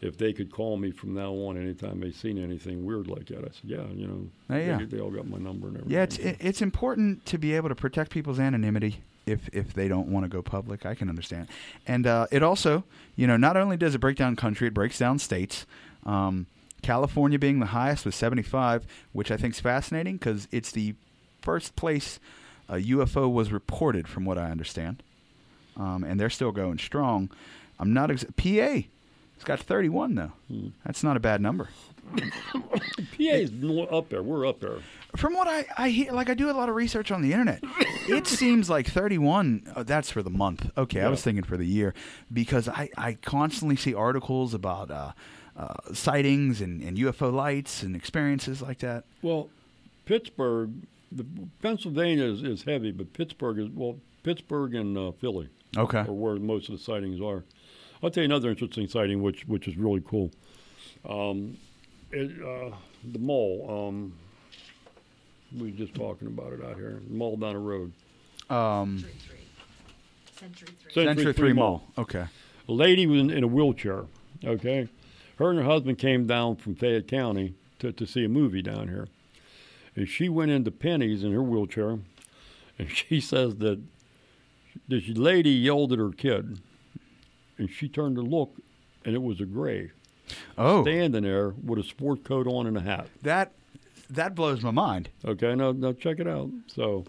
[0.01, 3.39] if they could call me from now on anytime they seen anything weird like that,
[3.39, 4.79] I said, yeah, you know, yeah.
[4.79, 5.93] They, they, all got my number and everything.
[5.93, 10.09] Yeah, it's it's important to be able to protect people's anonymity if if they don't
[10.09, 10.85] want to go public.
[10.85, 11.49] I can understand,
[11.87, 12.85] and uh, it also,
[13.17, 15.65] you know, not only does it break down country, it breaks down states.
[16.05, 16.47] Um,
[16.85, 20.95] California being the highest with 75, which I think is fascinating because it's the
[21.41, 22.21] first place
[22.69, 25.03] a UFO was reported, from what I understand.
[25.77, 27.31] Um, and they're still going strong.
[27.79, 28.87] I'm not ex- PA.
[29.37, 30.33] It's got 31 though.
[30.49, 30.69] Hmm.
[30.85, 31.69] That's not a bad number.
[32.17, 32.21] PA
[33.19, 33.51] is
[33.91, 34.23] up there.
[34.23, 34.79] We're up there.
[35.17, 37.61] From what I, I hear, like I do a lot of research on the internet,
[38.09, 39.73] it seems like 31.
[39.75, 40.71] Oh, that's for the month.
[40.77, 41.07] Okay, yeah.
[41.07, 41.95] I was thinking for the year
[42.33, 45.13] because I, I constantly see articles about uh,
[45.57, 49.05] uh, sightings and, and UFO lights and experiences like that?
[49.23, 49.49] Well,
[50.05, 50.71] Pittsburgh,
[51.13, 51.25] the,
[51.63, 56.37] Pennsylvania is, is heavy, but Pittsburgh is well, Pittsburgh and uh, Philly, okay, are where
[56.37, 57.45] most of the sightings are.
[58.03, 60.31] I'll tell you another interesting sighting, which which is really cool.
[61.09, 61.57] Um,
[62.11, 62.75] it, uh,
[63.13, 63.89] the mall.
[63.89, 64.15] Um,
[65.57, 67.01] we were just talking about it out here.
[67.07, 67.93] The mall down the road.
[68.51, 69.39] Um, Century Three.
[70.37, 71.05] Century Three.
[71.05, 71.85] Century Three Mall.
[71.97, 72.27] Okay.
[72.69, 74.05] A lady was in, in a wheelchair.
[74.45, 74.89] Okay
[75.39, 78.89] her and her husband came down from Fayette County to, to see a movie down
[78.89, 79.09] here.
[79.97, 81.99] And she went into Penney's in her wheelchair,
[82.79, 83.81] and she says that
[84.89, 86.59] this lady yelled at her kid,
[87.59, 88.55] and she turned to look,
[89.05, 89.91] and it was a gray.
[90.57, 90.83] Oh.
[90.83, 93.09] Standing there with a sport coat on and a hat.
[93.23, 93.53] That
[94.11, 95.09] that blows my mind.
[95.25, 96.51] Okay, now, now check it out.
[96.69, 97.05] So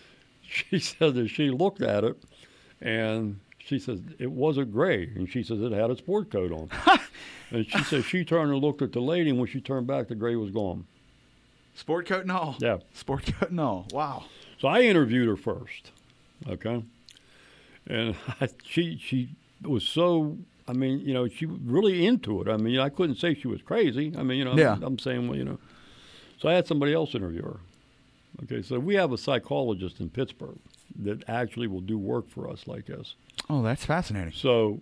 [0.42, 2.16] she says that she looked at it,
[2.80, 6.70] and she says it wasn't gray, and she says it had a sport coat on.
[7.50, 10.08] and she says she turned and looked at the lady, and when she turned back,
[10.08, 10.86] the gray was gone.
[11.74, 12.56] Sport coat and all.
[12.60, 13.86] Yeah, sport coat and all.
[13.92, 14.24] Wow.
[14.58, 15.92] So I interviewed her first,
[16.48, 16.84] okay,
[17.86, 19.30] and I, she she
[19.62, 20.38] was so.
[20.68, 22.48] I mean, you know, she was really into it.
[22.48, 24.12] I mean, I couldn't say she was crazy.
[24.16, 24.74] I mean, you know, yeah.
[24.74, 25.58] I'm, I'm saying, well, you know.
[26.38, 27.60] So I had somebody else interview her.
[28.44, 30.58] Okay, so we have a psychologist in Pittsburgh
[31.02, 33.14] that actually will do work for us like this.
[33.48, 34.32] Oh, that's fascinating.
[34.32, 34.80] So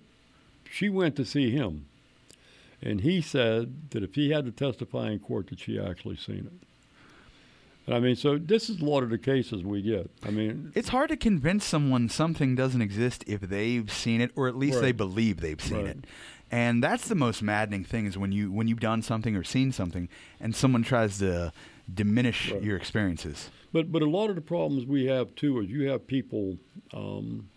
[0.71, 1.87] she went to see him,
[2.83, 6.47] and he said that if he had to testify in court, that she actually seen
[6.47, 6.67] it.
[7.87, 10.11] And I mean, so this is a lot of the cases we get.
[10.23, 14.47] I mean, it's hard to convince someone something doesn't exist if they've seen it, or
[14.47, 14.83] at least Right.
[14.83, 15.87] they believe they've seen Right.
[15.97, 16.05] it.
[16.51, 19.73] And that's the most maddening thing is when you when you've done something or seen
[19.73, 20.09] something,
[20.41, 21.53] and someone tries to
[21.93, 22.63] diminish Right.
[22.63, 23.51] your experiences.
[23.73, 26.57] But but a lot of the problems we have too is you have people
[26.95, 27.49] um,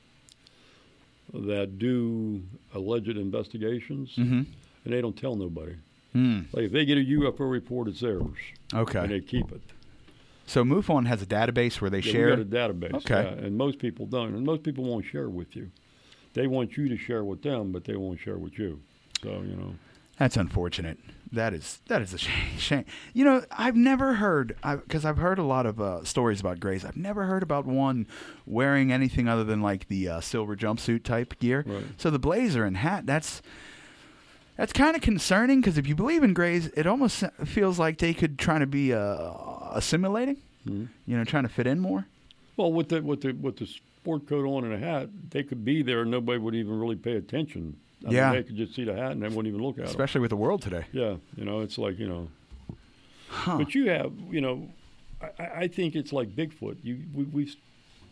[1.34, 4.41] that do alleged investigations Mm-hmm.
[4.86, 5.76] And they don't tell nobody.
[6.13, 6.41] Hmm.
[6.52, 8.22] Like if they get a UFO report, it's theirs,
[8.74, 9.00] Okay.
[9.00, 9.62] and they keep it.
[10.46, 12.36] So MUFON has a database where they Yeah, share.
[12.36, 12.94] We got a database.
[12.96, 13.24] Okay.
[13.24, 15.72] yeah, and most people don't, and most people won't share with you.
[16.34, 18.82] They want you to share with them, but they won't share with you.
[19.24, 19.76] So you know.
[20.17, 20.98] That's unfortunate.
[21.32, 22.58] That is that is a shame.
[22.58, 22.86] shame.
[23.13, 26.84] You know, I've never heard because I've heard a lot of uh, stories about Grays.
[26.84, 28.06] I've never heard about one
[28.46, 31.63] wearing anything other than like the uh, silver jumpsuit type gear.
[31.65, 31.86] Right.
[31.98, 33.06] So the blazer and hat.
[33.06, 33.41] That's
[34.62, 38.13] that's kind of concerning because if you believe in Grays, it almost feels like they
[38.13, 39.32] could try to be uh,
[39.74, 40.38] assimilating.
[40.67, 40.88] Mhm.
[41.08, 42.06] You know, trying to fit in more.
[42.58, 45.65] Well, with the with the with the sport coat on and a hat, they could
[45.65, 47.76] be there and nobody would even really pay attention.
[48.08, 48.28] I Yeah.
[48.32, 49.89] mean, they could just see the hat and they wouldn't even look at it.
[49.89, 50.86] Especially with the world today.
[50.91, 52.28] Yeah, you know, it's like you know.
[53.30, 53.58] Huh.
[53.58, 54.69] But you have, you know,
[55.39, 56.78] I, I think it's like Bigfoot.
[56.84, 57.56] You we, we've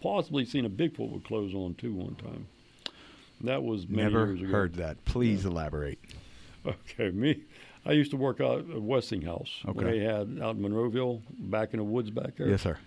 [0.02, 2.48] possibly seen a Bigfoot with clothes on too one time.
[3.42, 4.52] That was many Never years ago.
[4.52, 5.06] heard that.
[5.06, 6.00] Please elaborate.
[6.66, 7.44] Okay, me.
[7.86, 9.50] I used to work out at Westinghouse.
[9.68, 9.84] Okay.
[9.84, 12.50] They had out in Monroeville, back in the woods back there.
[12.50, 12.78] Yes, sir.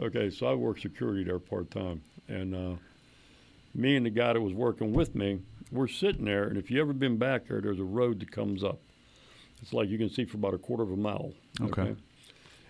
[0.00, 2.76] Okay, so I worked security there part time, and uh,
[3.74, 6.80] me and the guy that was working with me, we're sitting there, and if you
[6.80, 8.80] ever been back there, there's a road that comes up.
[9.60, 11.32] It's like you can see for about a quarter of a mile.
[11.60, 11.94] Okay.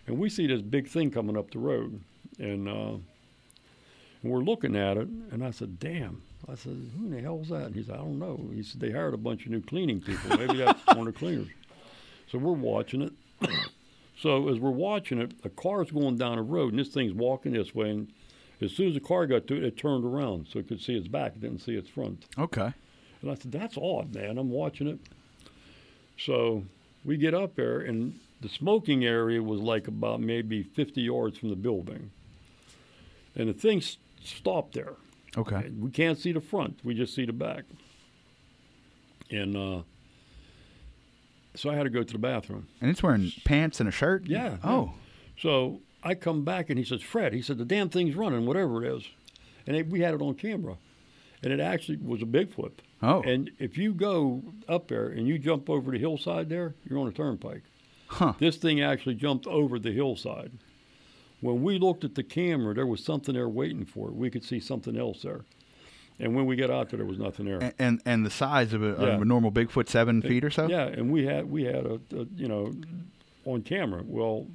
[0.06, 2.00] And we see this big thing coming up the road,
[2.38, 2.96] and uh,
[4.22, 7.48] and we're looking at it, and I said, "Damn." I said, "Who in the hell's
[7.48, 9.60] that?" And he said, "I don't know." He said, "They hired a bunch of new
[9.60, 10.36] cleaning people.
[10.36, 11.48] Maybe that's one of the cleaners."
[12.30, 13.12] So we're watching it.
[14.18, 17.52] so as we're watching it, a car's going down a road, and this thing's walking
[17.52, 17.90] this way.
[17.90, 18.12] And
[18.60, 20.96] as soon as the car got to it, it turned around so it could see
[20.96, 21.36] its back.
[21.36, 22.24] It didn't see its front.
[22.38, 22.72] Okay.
[23.20, 25.00] And I said, "That's odd, man." I'm watching it.
[26.18, 26.64] So
[27.04, 31.50] we get up there, and the smoking area was like about maybe 50 yards from
[31.50, 32.10] the building,
[33.36, 33.82] and the thing
[34.22, 34.94] stopped there.
[35.36, 35.70] Okay.
[35.78, 37.64] We can't see the front; we just see the back.
[39.30, 39.82] And uh,
[41.54, 42.66] so I had to go to the bathroom.
[42.80, 44.26] And it's wearing pants and a shirt.
[44.26, 44.94] Yeah, Oh.
[45.38, 48.84] So I come back, and he says, "Fred," he said, "the damn thing's running, whatever
[48.84, 49.04] it is,"
[49.66, 50.76] and it, we had it on camera,
[51.42, 52.72] and it actually was a Bigfoot.
[53.02, 53.22] Oh.
[53.22, 57.06] And if you go up there and you jump over the hillside there, you're on
[57.08, 57.62] a turnpike.
[58.08, 58.32] Huh.
[58.40, 60.50] This thing actually jumped over the hillside.
[61.40, 64.14] When we looked at the camera, there was something there waiting for it.
[64.14, 65.42] We could see something else there.
[66.20, 67.58] And when we got out there, there was nothing there.
[67.62, 69.20] And and, and the size of a, of Yeah.
[69.20, 70.66] a normal Bigfoot, seven feet or so.
[70.68, 72.74] Yeah, and we had we had a, a you know
[73.44, 74.02] on camera.
[74.04, 74.46] Well,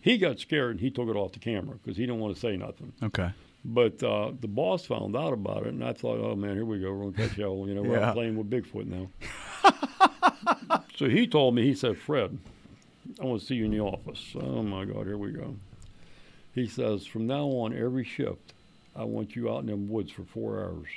[0.00, 2.40] he got scared and he took it off the camera because he didn't want to
[2.40, 2.92] say nothing.
[3.02, 3.30] Okay.
[3.64, 6.78] But uh, the boss found out about it, and I thought, oh man, here we
[6.78, 6.92] go.
[6.92, 7.64] We're gonna catch hell.
[7.66, 8.12] You know, we're Yeah.
[8.12, 9.08] playing with Bigfoot now.
[10.96, 12.38] so he told me, he said, Fred,
[13.20, 14.34] I want to see you in the office.
[14.40, 15.56] Oh my God, here we go.
[16.56, 18.54] He says, from now on, every shift,
[18.96, 20.88] I want you out in them woods for four hours.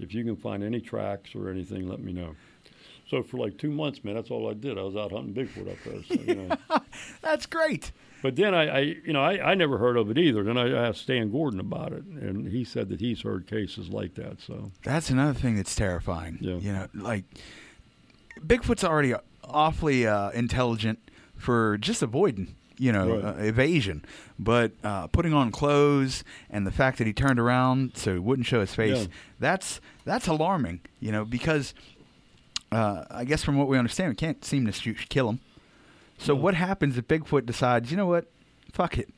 [0.00, 2.34] If you can find any tracks or anything, let me know.
[3.08, 4.76] So for like two months, man, that's all I did.
[4.76, 6.02] I was out hunting Bigfoot up there.
[6.02, 6.56] So, you know.
[7.22, 7.92] That's great.
[8.22, 10.42] But then I, I you know, I, I never heard of it either.
[10.42, 14.14] Then I asked Stan Gordon about it, and he said that he's heard cases like
[14.16, 14.42] that.
[14.42, 16.38] So That's another thing that's terrifying.
[16.40, 16.56] Yeah.
[16.56, 17.24] You know, like
[18.40, 20.98] Bigfoot's already awfully uh, intelligent
[21.36, 23.24] for just avoiding, you know, Right.
[23.24, 24.04] uh, evasion.
[24.38, 28.46] But uh, putting on clothes and the fact that he turned around so he wouldn't
[28.46, 29.06] show his face, Yeah.
[29.40, 30.80] that's that's alarming.
[31.00, 31.74] You know, because
[32.72, 35.40] uh, I guess from what we understand, we can't seem to shoot, kill him.
[36.18, 36.40] So No.
[36.40, 38.30] what happens if Bigfoot decides, you know what,
[38.72, 39.08] fuck it,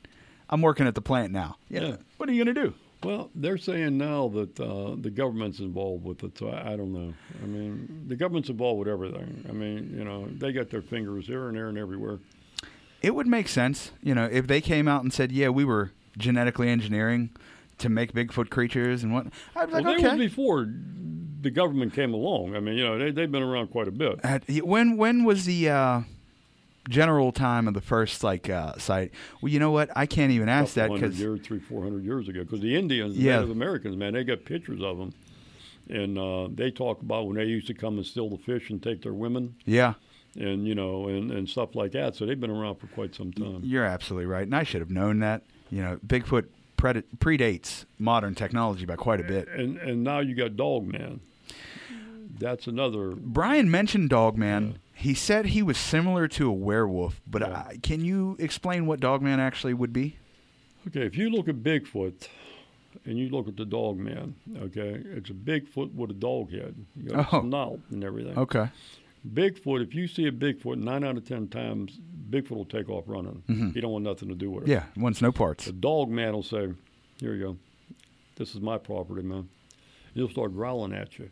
[0.49, 1.57] I'm working at the plant now.
[1.69, 1.97] You know, Yeah.
[2.17, 2.75] What are you gonna do?
[3.03, 6.37] well, they're saying now that uh, the government's involved with it.
[6.37, 7.15] So I, I don't know.
[7.43, 9.45] I mean, the government's involved with everything.
[9.49, 12.19] I mean, you know, they got their fingers here and there and everywhere.
[13.03, 15.91] It would make sense, you know, if they came out and said, "Yeah, we were
[16.19, 17.31] genetically engineering
[17.79, 20.69] to make Bigfoot creatures and what." I'd be like, well, "Okay." before
[21.43, 22.55] the government came along.
[22.55, 24.21] I mean, you know, they they've been around quite a bit.
[24.23, 26.01] At- when when was the uh,
[26.89, 29.13] general time of the first like uh, site?
[29.41, 29.91] Well, you know what?
[29.97, 32.41] I can't even ask that because years, three, four hundred years ago.
[32.45, 33.37] Because the Indians, the Yeah.
[33.37, 35.15] Native Americans, man, they got pictures of them,
[35.89, 38.83] and uh, they talk about when they used to come and steal the fish and
[38.83, 39.55] take their women.
[39.65, 39.95] yeah,
[40.39, 42.15] and you know, and, and stuff like that.
[42.17, 43.61] So they've been around for quite some time.
[43.63, 45.43] You're absolutely right, and I should have known that.
[45.71, 49.49] You know, Bigfoot pred- predates modern technology by quite a bit.
[49.49, 51.21] And and now you got Dogman.
[52.39, 53.11] That's another.
[53.17, 54.69] Brian mentioned Dogman.
[54.71, 54.77] Yeah.
[54.95, 57.65] He said he was similar to a werewolf, but Yeah.
[57.69, 60.17] I, can you explain what Dogman actually would be?
[60.89, 62.29] Okay, if you look at Bigfoot
[63.05, 66.75] and you look at the dog man, okay, it's a Bigfoot with a dog head.
[66.97, 67.39] You got Oh.
[67.39, 68.37] a snout and everything.
[68.39, 68.69] Okay.
[69.29, 71.99] Bigfoot, if you see a Bigfoot, nine out of ten times,
[72.31, 73.43] Bigfoot will take off running.
[73.49, 73.75] Mhm.
[73.75, 74.71] He don't want nothing to do with it.
[74.71, 75.67] Yeah, wants no parts.
[75.67, 76.69] The dog man will say,
[77.19, 77.57] "Here you go.
[78.37, 79.49] This is my property, man."
[80.15, 81.29] He'll start growling at you.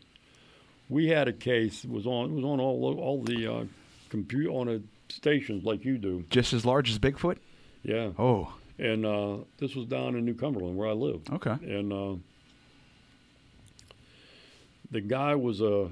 [0.87, 1.83] We had a case.
[1.83, 2.31] It was on.
[2.31, 3.65] It was on all all the uh,
[4.09, 6.25] compute on a stations like you do.
[6.29, 7.37] Just as large as Bigfoot?
[7.83, 8.11] Yeah.
[8.19, 11.21] Oh, And uh, this was down in New Cumberland where I live.
[11.31, 11.55] okay.
[11.63, 12.15] And uh,
[14.91, 15.89] the guy was a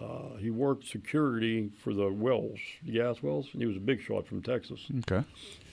[0.00, 4.00] uh, he worked security for the wells, the gas wells, and he was a big
[4.00, 4.80] shot from Texas.
[4.98, 5.24] Okay.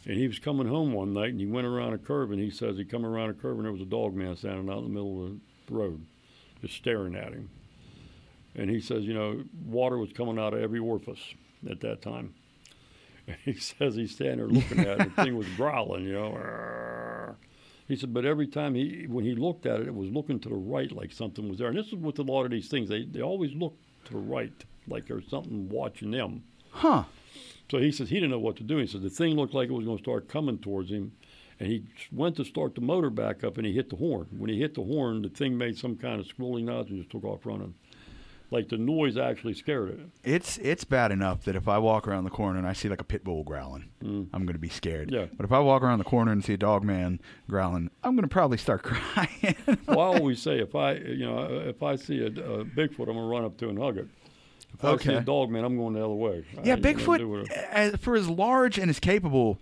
[0.05, 2.49] And he was coming home one night, and he went around a curve, and he
[2.49, 4.83] says he come around a curve, and there was a dog man standing out in
[4.85, 5.31] the middle of
[5.67, 6.05] the road,
[6.61, 7.49] just staring at him.
[8.55, 11.33] And he says, you know, water was coming out of every orifice
[11.69, 12.33] at that time.
[13.25, 17.35] And he says he's standing there looking at it, the thing was growling, you know.
[17.87, 20.49] He said, but every time he, when he looked at it, it was looking to
[20.49, 21.67] the right like something was there.
[21.67, 24.19] And this is with a lot of these things; they they always look to the
[24.19, 24.53] right,
[24.87, 26.43] like there's something watching them.
[26.71, 27.03] Huh.
[27.71, 28.77] So he says he didn't know what to do.
[28.77, 31.13] He said the thing looked like it was going to start coming towards him,
[31.59, 34.27] and he went to start the motor back up, and he hit the horn.
[34.37, 37.09] When he hit the horn, the thing made some kind of squealing noise and just
[37.09, 37.73] took off running.
[38.53, 39.99] Like the noise actually scared it.
[40.23, 43.01] It's it's bad enough that if I walk around the corner and I see like
[43.01, 44.27] a pit bull growling, Mm.
[44.33, 45.11] I'm going to be scared.
[45.11, 45.25] Yeah.
[45.35, 48.23] But if I walk around the corner and see a dog man growling, I'm going
[48.23, 49.55] to probably start crying.
[49.87, 53.15] Well, I always say if I, you know, if I see a, a Bigfoot, I'm
[53.15, 54.07] gonna run up to and hug it.
[54.73, 56.45] If I see a dog, man, I'm going the other way.
[56.63, 59.57] Yeah, do Bigfoot, as, for as large and as capable,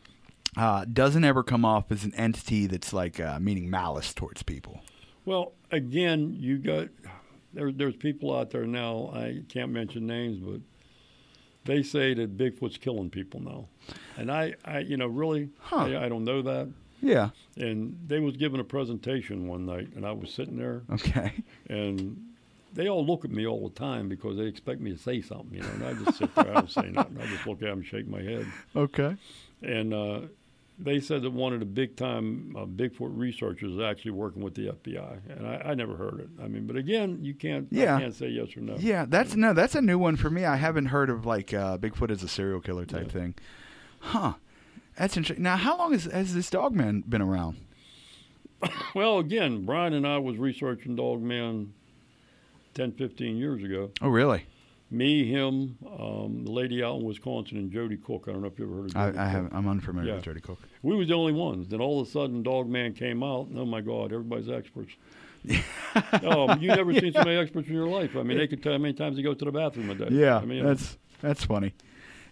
[0.58, 4.82] uh, doesn't ever come off as an entity that's like uh, meaning malice towards people.
[5.24, 6.88] Well, again, you got
[7.54, 9.12] there, there's people out there now.
[9.14, 10.62] I can't mention names, but
[11.66, 13.68] they say that Bigfoot's killing people now,
[14.18, 15.78] and I, I you know, really, Huh.
[15.86, 16.70] I, I don't know that.
[17.04, 17.30] Yeah.
[17.58, 21.34] And they was giving a presentation one night, and I was sitting there, Okay.
[21.68, 22.20] and
[22.74, 25.54] they all look at me all the time because they expect me to say something,
[25.54, 25.70] you know.
[25.74, 27.18] And I just sit there, I don't say nothing.
[27.22, 28.46] I just look at them and shake my head.
[28.76, 29.18] Okay.
[29.62, 30.22] And uh,
[30.84, 34.56] they said that one of the big time uh, Bigfoot researchers is actually working with
[34.56, 36.30] the FBI, and I, I never heard it.
[36.44, 37.96] I mean, but again, you can't Yeah.
[37.98, 38.76] I can't say yes or no.
[38.80, 40.46] Yeah, that's no, that's a new one for me.
[40.46, 43.12] I haven't heard of like uh, Bigfoot as a serial killer type Yeah.
[43.22, 43.36] thing.
[44.00, 44.34] Huh.
[44.98, 45.44] That's interesting.
[45.44, 47.58] Now, how long has, has this dogman been around?
[48.94, 51.74] Well, again, Brian and I was researching Dogman
[52.74, 53.90] 10, 15 years ago.
[54.02, 54.46] Oh, really?
[54.94, 58.26] Me, him, um, the lady out in Wisconsin, and Jody Cook.
[58.28, 59.32] I don't know if you ever heard of I, Jody I Cook.
[59.32, 59.50] have.
[59.54, 60.16] I'm unfamiliar Yeah.
[60.16, 60.60] with Jody Cook.
[60.84, 61.70] We was the only ones.
[61.70, 64.92] Then all of a sudden, Dog Man came out, and oh my God, everybody's experts.
[66.24, 68.16] oh, you never seen so many experts in your life.
[68.16, 70.08] I mean, they could tell how many times they go to the bathroom a day.
[70.12, 71.74] Yeah, I mean, that's that's funny.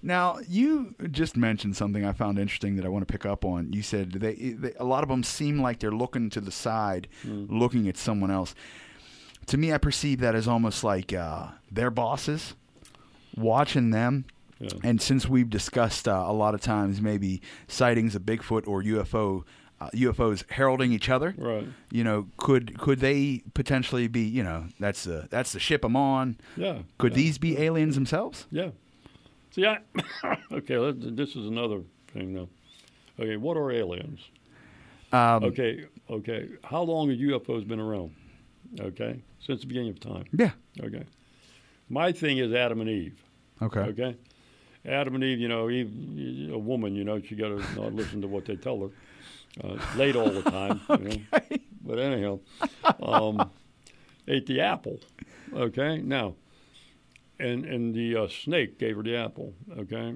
[0.02, 3.74] Now, you just mentioned something I found interesting that I want to pick up on.
[3.74, 7.08] You said they, they a lot of them seem like they're looking to the side,
[7.26, 7.48] Mm.
[7.50, 8.56] looking at someone else.
[9.50, 12.54] To me, I perceive that as almost like uh, their bosses
[13.36, 14.26] watching them.
[14.60, 14.70] yeah.
[14.84, 19.44] And since we've discussed uh, a lot of times maybe sightings of Bigfoot or UFO,
[19.82, 21.68] uh, UFOs heralding each other, right.
[21.90, 25.96] you know, could could they potentially be, you know, that's the that's the ship I'm
[25.96, 26.38] on.
[26.56, 26.84] Yeah.
[27.00, 27.24] Could yeah.
[27.24, 28.46] these be aliens themselves?
[28.52, 28.70] Yeah.
[29.50, 29.80] See, I
[30.52, 30.92] okay.
[30.96, 31.82] This is another
[32.14, 32.50] thing, though.
[33.20, 34.20] Okay, what are aliens?
[35.12, 36.50] Um, Okay, okay.
[36.64, 38.14] How long have UFOs been around?
[38.80, 40.26] Okay, since the beginning of time.
[40.32, 40.52] Yeah.
[40.80, 41.04] Okay.
[41.90, 43.22] My thing is Adam and Eve.
[43.62, 43.80] Okay.
[43.80, 44.16] Okay.
[44.86, 48.22] Adam and Eve, you know, Eve, a woman, you know, she got to not listen
[48.22, 48.90] to what they tell her.
[49.64, 50.80] Uh, late all the time.
[50.90, 51.40] You know?
[51.82, 52.40] But anyhow,
[53.02, 53.50] um,
[54.28, 55.00] ate the apple.
[55.52, 55.98] Okay.
[55.98, 56.36] Now,
[57.40, 59.54] and and the uh, snake gave her the apple.
[59.76, 60.14] Okay.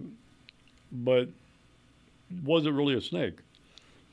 [0.92, 1.30] But
[2.44, 3.40] was it really a snake?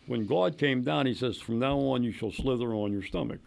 [0.06, 3.40] When God came down, He says, "From now on, you shall slither on your stomach."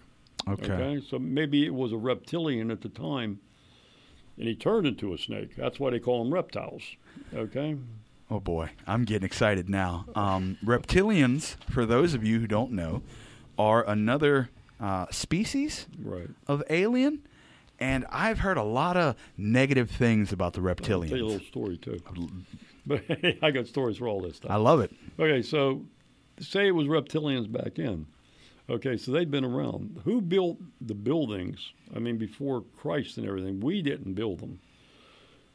[0.48, 1.02] Okay.
[1.10, 3.40] So maybe it was a reptilian at the time,
[4.38, 5.56] and he turned into a snake.
[5.56, 6.84] That's why they call them reptiles.
[7.34, 7.78] Okay.
[8.32, 10.06] Oh boy, I'm getting excited now.
[10.16, 13.04] Um, reptilians, for those of you who don't know,
[13.58, 16.30] are another uh, species Right.
[16.48, 17.22] of alien,
[17.80, 21.48] and I've heard a lot of negative things about the I'll tell you a little
[21.48, 22.02] story too.
[22.86, 23.04] But
[23.44, 24.50] I got stories for all this stuff.
[24.52, 24.92] I love it.
[25.20, 25.86] Okay, so
[26.40, 28.08] say it was reptilians back in.
[28.74, 30.02] Okay, so they'd been around.
[30.04, 31.60] Who built the buildings?
[31.96, 34.60] I mean, before Christ and everything, we didn't build them.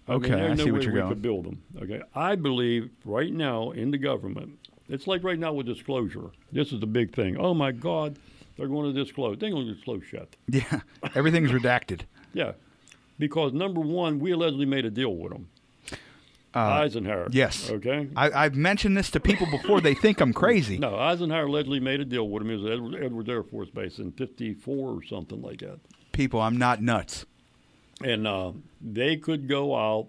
[0.09, 1.09] Okay, mean, I there's see no what you're we going.
[1.11, 1.63] could build them.
[1.83, 4.59] Okay, I believe right now in the government,
[4.89, 6.31] it's like right now with disclosure.
[6.53, 7.37] This is the big thing.
[7.39, 8.19] Oh my God,
[8.57, 9.39] they're going to disclose.
[9.39, 10.37] They're going to disclose shit.
[10.49, 10.81] Yeah,
[11.15, 12.03] everything's redacted.
[12.33, 12.53] Yeah,
[13.19, 15.49] because number one, we allegedly made a deal with them.
[16.55, 17.29] Uh, Eisenhower.
[17.31, 17.71] yes.
[17.71, 18.09] Okay.
[18.17, 19.81] I, I've mentioned this to people before.
[19.83, 20.79] They think I'm crazy.
[20.89, 22.51] No, Eisenhower allegedly made a deal with him.
[22.51, 25.79] It was at Edward, Edwards Air Force Base in '54 or something like that.
[26.13, 27.27] People, I'm not nuts.
[28.03, 30.07] and uh, they could go out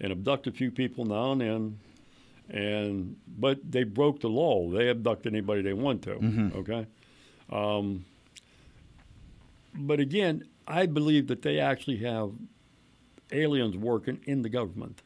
[0.00, 1.78] and abduct a few people now and then,
[2.50, 4.70] and but they broke the law.
[4.70, 6.16] They abduct anybody they want to.
[6.16, 6.58] Mm-hmm.
[6.58, 6.86] Okay,
[7.50, 8.04] um,
[9.74, 12.32] but again, I believe that they actually have
[13.32, 15.02] aliens working in the government.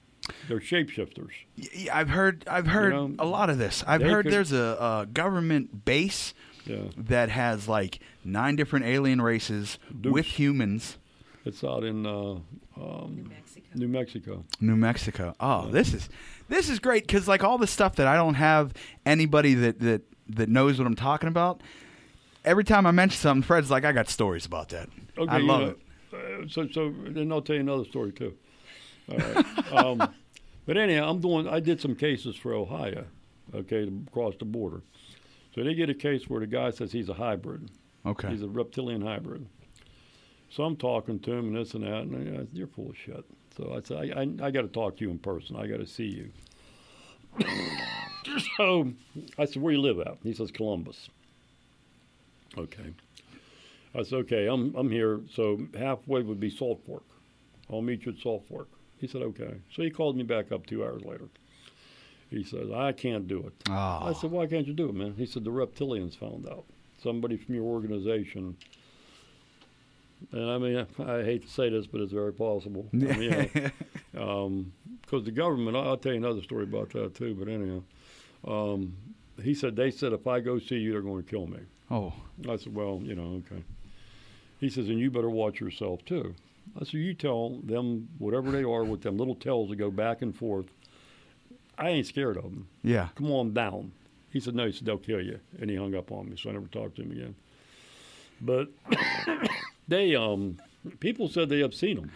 [0.48, 1.30] They're shapeshifters.
[1.58, 2.44] Y- y- I've heard.
[2.48, 3.82] I've heard know, a lot of this.
[3.86, 6.32] I've heard could- there's a, a government base
[6.64, 10.12] Yeah, that has like nine different alien races Deuce.
[10.12, 10.96] with humans.
[11.44, 12.34] it's out in uh,
[12.76, 13.68] New Mexico.
[13.74, 14.44] New Mexico.
[14.60, 15.34] New Mexico.
[15.40, 16.08] Oh, this is
[16.48, 18.72] this is great because like all the stuff that I don't have
[19.04, 21.60] anybody that that that knows what I'm talking about.
[22.44, 25.46] Every time I mention something, Fred's like, "I got stories about that." Okay, I you
[25.46, 25.78] love know, it.
[26.44, 28.34] Uh, so, so then I'll tell you another story too.
[29.10, 29.72] All right.
[29.72, 30.14] um,
[30.66, 31.48] but anyhow, I'm doing.
[31.48, 33.04] I did some cases for Ohio,
[33.54, 34.82] okay, to cross the border.
[35.54, 37.70] So they get a case where the guy says he's a hybrid.
[38.06, 38.30] Okay.
[38.30, 39.46] He's a reptilian hybrid.
[40.50, 42.96] So I'm talking to him and this and that, and I, I, you're full of
[42.96, 43.24] shit.
[43.56, 45.56] So I said, I, I, I got to talk to you in person.
[45.56, 46.30] I got to see you.
[48.56, 48.92] so
[49.38, 50.18] I said, where you live at?
[50.22, 51.08] He says, Columbus.
[52.56, 52.92] Okay.
[53.94, 55.20] I said, okay, I'm, I'm here.
[55.34, 57.04] So halfway would be Salt Fork.
[57.70, 58.68] I'll meet you at Salt Fork.
[59.02, 59.56] He said, okay.
[59.74, 61.24] So he called me back up two hours later.
[62.30, 63.68] He says, I can't do it.
[63.68, 64.12] I Oh.
[64.14, 65.14] said, why can't you do it, man?
[65.18, 66.64] He said, the reptilians found out.
[67.02, 68.56] Somebody from your organization.
[70.30, 72.86] And I mean, I hate to say this, but it's very possible.
[72.92, 73.30] I mean, you
[74.14, 74.64] know,
[75.02, 77.82] because the government, I'll tell you another story about that too, but anyhow.
[78.46, 78.96] Um,
[79.42, 81.58] he said, they said, if I go see you, they're going to kill me.
[81.90, 82.12] oh.
[82.48, 83.62] I said, well, you know, okay.
[84.60, 86.34] He says, and you better watch yourself too.
[86.80, 90.22] I said, you tell them whatever they are with them little tells that go back
[90.22, 90.66] and forth.
[91.78, 92.68] I ain't scared of them.
[92.82, 93.08] Yeah.
[93.14, 93.92] Come on down.
[94.30, 95.40] He said, no, he said, they'll kill you.
[95.60, 97.34] And he hung up on me, so I never talked to him again.
[98.40, 98.68] But
[99.88, 100.58] they, um,
[101.00, 102.10] people said they have seen them.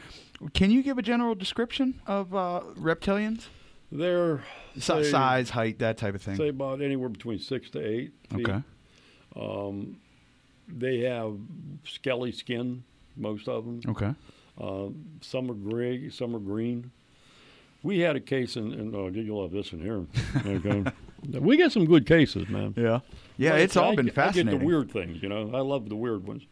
[0.54, 3.46] Can you give a general description of uh, reptilians?
[3.92, 4.42] They're
[4.78, 6.36] say, size, height, that type of thing.
[6.36, 8.48] say about anywhere between six to eight feet.
[8.48, 8.62] okay.
[9.36, 9.98] Um,
[10.68, 11.36] they have
[11.84, 12.82] scaly skin,
[13.16, 13.80] most of them.
[13.88, 14.14] Okay.
[14.60, 16.90] Um, some are gray, some are green.
[17.82, 20.06] We had a case and in, in oh, you'll have this in here.
[20.44, 20.84] Okay.
[21.38, 22.74] we get some good cases, man.
[22.76, 23.00] Yeah.
[23.36, 24.48] Yeah, Well, it's all I been fascinating.
[24.48, 25.50] I get the weird things, you know.
[25.54, 26.42] I love the weird ones.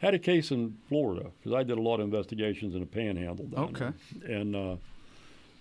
[0.00, 3.48] Had a case in Florida because I did a lot of investigations in the Panhandle.
[3.56, 3.90] Okay.
[4.16, 4.36] there.
[4.36, 4.76] And uh,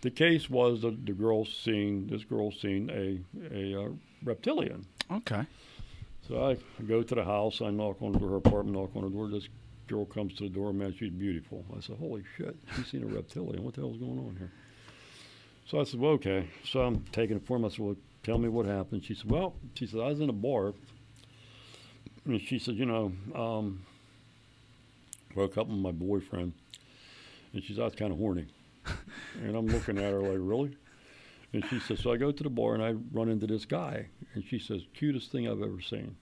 [0.02, 3.20] the case was the, the girl seen this girl seen a
[3.54, 3.90] a uh,
[4.24, 4.86] reptilian.
[5.12, 5.46] Okay.
[6.28, 7.62] So I go to the house.
[7.62, 8.78] I knock on her apartment.
[8.78, 9.28] Knock on the door.
[9.28, 9.50] This
[9.90, 10.72] girl comes to the door.
[10.72, 11.66] Man, she's beautiful.
[11.76, 12.56] I said, "Holy shit!
[12.76, 13.64] She's seen a reptilian.
[13.64, 14.52] What the hell's going on here?"
[15.66, 17.66] So I said, "Well, okay." So I'm taking it for him.
[17.66, 20.30] I said, "Well, tell me what happened." She said, "Well," she said, "I was in
[20.30, 20.74] a bar."
[22.26, 23.86] And she said, "You know, um,
[25.34, 26.54] broke up with my boyfriend,"
[27.54, 28.46] and she said, "I was kind of horny."
[29.44, 30.78] and I'm looking at her like, "Really?"
[31.52, 34.08] And she says, "So I go to the bar and I run into this guy."
[34.36, 36.16] And she says, "Cutest thing I've ever seen."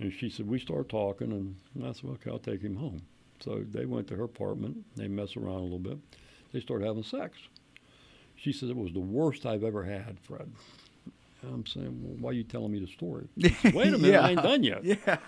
[0.00, 3.02] And she said, "We start talking, and I said, okay, I'll take him home."
[3.40, 4.84] So they went to her apartment.
[4.96, 5.98] They mess around a little bit.
[6.52, 7.38] They start having sex.
[8.36, 10.50] She said it was the worst I've ever had, Fred.
[11.42, 13.28] I'm saying, well, why are you telling me the story?
[13.38, 14.84] Said, Wait a minute, I ain't done yet.
[14.84, 15.18] Yeah.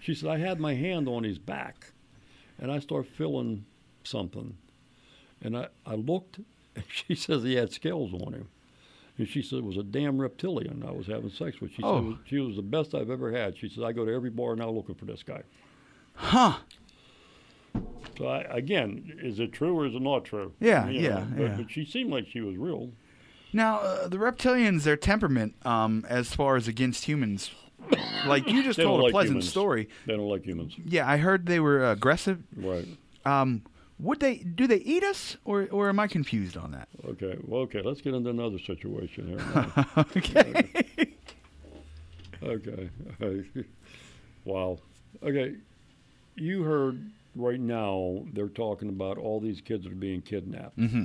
[0.00, 1.92] She said, I had my hand on his back,
[2.58, 3.64] and I started feeling
[4.02, 4.56] something.
[5.40, 6.40] And I, I looked,
[6.76, 8.48] and she says he had scales on him.
[9.18, 11.72] And she said it was a damn reptilian I was having sex with.
[11.72, 12.12] She Oh.
[12.12, 13.56] said she was the best I've ever had.
[13.58, 15.42] She said, I go to every bar now looking for this guy.
[16.14, 16.54] Huh.
[18.18, 20.52] So I, again, is it true or is it not true?
[20.60, 21.54] Yeah, You yeah, but, yeah.
[21.56, 22.90] but she seemed like she was real.
[23.52, 27.50] Now, uh, the reptilians, their temperament, um, as far as against humans,
[28.26, 29.48] like you just told a like pleasant humans.
[29.48, 29.88] story.
[30.06, 32.42] They don't like humans, Yeah, I heard they were aggressive.
[32.56, 32.86] right?
[33.24, 33.62] Um,
[34.02, 34.36] would they?
[34.38, 36.88] Do they eat us, or or am I confused on that?
[37.04, 37.80] Okay, well, okay.
[37.82, 39.86] Let's get into another situation here.
[40.16, 40.66] okay.
[42.42, 42.90] Okay.
[44.44, 44.78] wow.
[45.22, 45.54] Okay.
[46.36, 50.76] You heard right now they're talking about all these kids that are being kidnapped.
[50.76, 51.04] hmm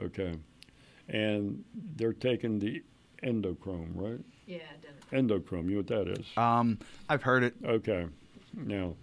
[0.00, 0.34] Okay.
[1.08, 1.64] And
[1.96, 2.82] they're taking the
[3.24, 4.20] adrenochrome, right?
[4.46, 5.26] Yeah, done it.
[5.26, 6.26] Adrenochrome, you know what that is?
[6.36, 6.78] Um,
[7.08, 7.54] I've heard it.
[7.64, 8.06] Okay.
[8.54, 8.94] Now,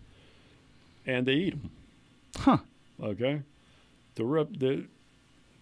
[1.06, 1.72] and they eat them.
[2.38, 2.58] Huh.
[3.02, 3.42] Okay.
[4.16, 4.88] The rep, the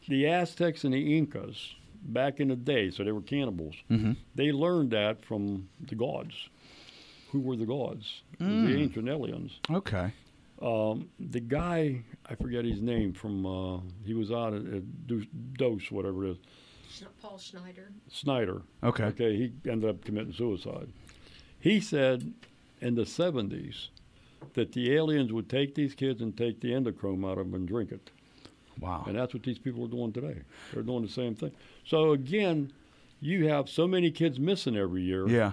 [0.08, 3.76] the Aztecs and the Incas back in the day, so they were cannibals.
[3.90, 4.14] Mm-hmm.
[4.36, 6.50] They learned that from the gods.
[7.32, 8.22] Who were the gods?
[8.40, 8.68] Mm.
[8.68, 9.60] The ancient aliens.
[9.72, 10.14] Okay.
[10.62, 13.46] Um, the guy, I forget his name from.
[13.46, 15.26] Uh, he was out at, at Dose,
[15.58, 16.38] Dose, whatever it is.
[17.22, 17.90] Paul Schneider.
[18.10, 18.62] Snyder.
[18.84, 19.06] Okay.
[19.06, 20.90] Okay, he ended up committing suicide.
[21.60, 22.34] He said
[22.82, 23.88] in the 70s
[24.54, 27.68] that the aliens would take these kids and take the adrenochrome out of them and
[27.68, 28.10] drink it.
[28.80, 29.04] Wow.
[29.08, 30.42] And that's what these people are doing today.
[30.74, 31.52] They're doing the same thing.
[31.86, 32.72] So again,
[33.20, 35.28] you have so many kids missing every year.
[35.28, 35.52] Yeah.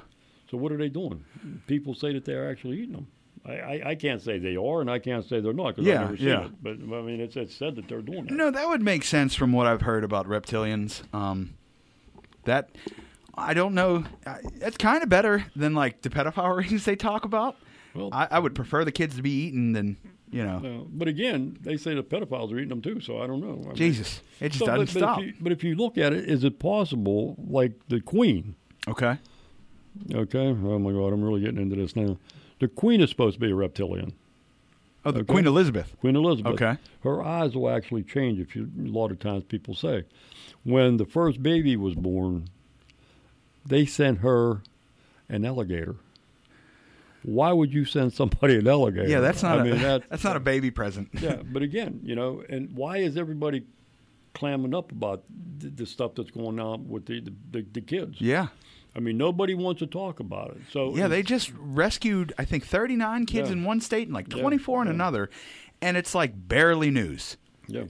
[0.50, 1.24] So what are they doing?
[1.66, 3.06] People say that they're actually eating them.
[3.46, 5.94] I, I, I can't say they are, and I can't say they're not because Yeah,
[5.94, 6.44] I've never seen yeah.
[6.46, 6.62] it.
[6.62, 8.32] But I mean, it's, it's said that they're doing it.
[8.32, 11.02] No, that would make sense from what I've heard about reptilians.
[11.14, 11.54] Um,
[12.44, 12.70] that
[13.34, 14.04] I don't know.
[14.60, 17.56] It's kind of better than like the pedophile rings they talk about.
[17.94, 19.96] Well, I, I would prefer the kids to be eaten than
[20.30, 20.86] you know.
[20.90, 23.00] but again, they say the pedophiles are eating them too.
[23.00, 23.62] So I don't know.
[23.64, 25.18] I mean, Jesus, it just so, doesn't but, but stop.
[25.20, 28.54] If you, but if you look at it, is it possible, like the Queen?
[28.88, 29.18] okay.
[30.14, 30.48] Okay.
[30.48, 32.16] Oh my God, I'm really getting into this now.
[32.60, 34.12] The Queen is supposed to be a reptilian.
[35.04, 35.32] Oh, the Okay.
[35.32, 35.96] Queen Elizabeth.
[36.00, 36.52] Queen Elizabeth.
[36.54, 36.76] Okay.
[37.02, 38.38] Her eyes will actually change.
[38.38, 40.04] If you, a lot of times people say,
[40.62, 42.48] when the first baby was born,
[43.64, 44.62] they sent her
[45.28, 45.96] an alligator.
[47.22, 49.08] Why would you send somebody an alligator?
[49.08, 49.58] Yeah, that's not.
[49.58, 51.08] I a, mean, that, that's not a baby present.
[51.20, 53.64] yeah, but again, you know, and why is everybody
[54.34, 55.24] clamming up about
[55.58, 58.20] the, the stuff that's going on with the the, the, kids?
[58.20, 58.48] Yeah.
[58.96, 60.62] I mean, nobody wants to talk about it.
[60.72, 63.52] So Yeah, they just rescued I think 39 kids Yeah.
[63.56, 64.94] in one state and like Yeah, 24 in yeah.
[64.94, 65.30] another,
[65.80, 67.36] and it's like barely news.
[67.68, 67.84] yeah.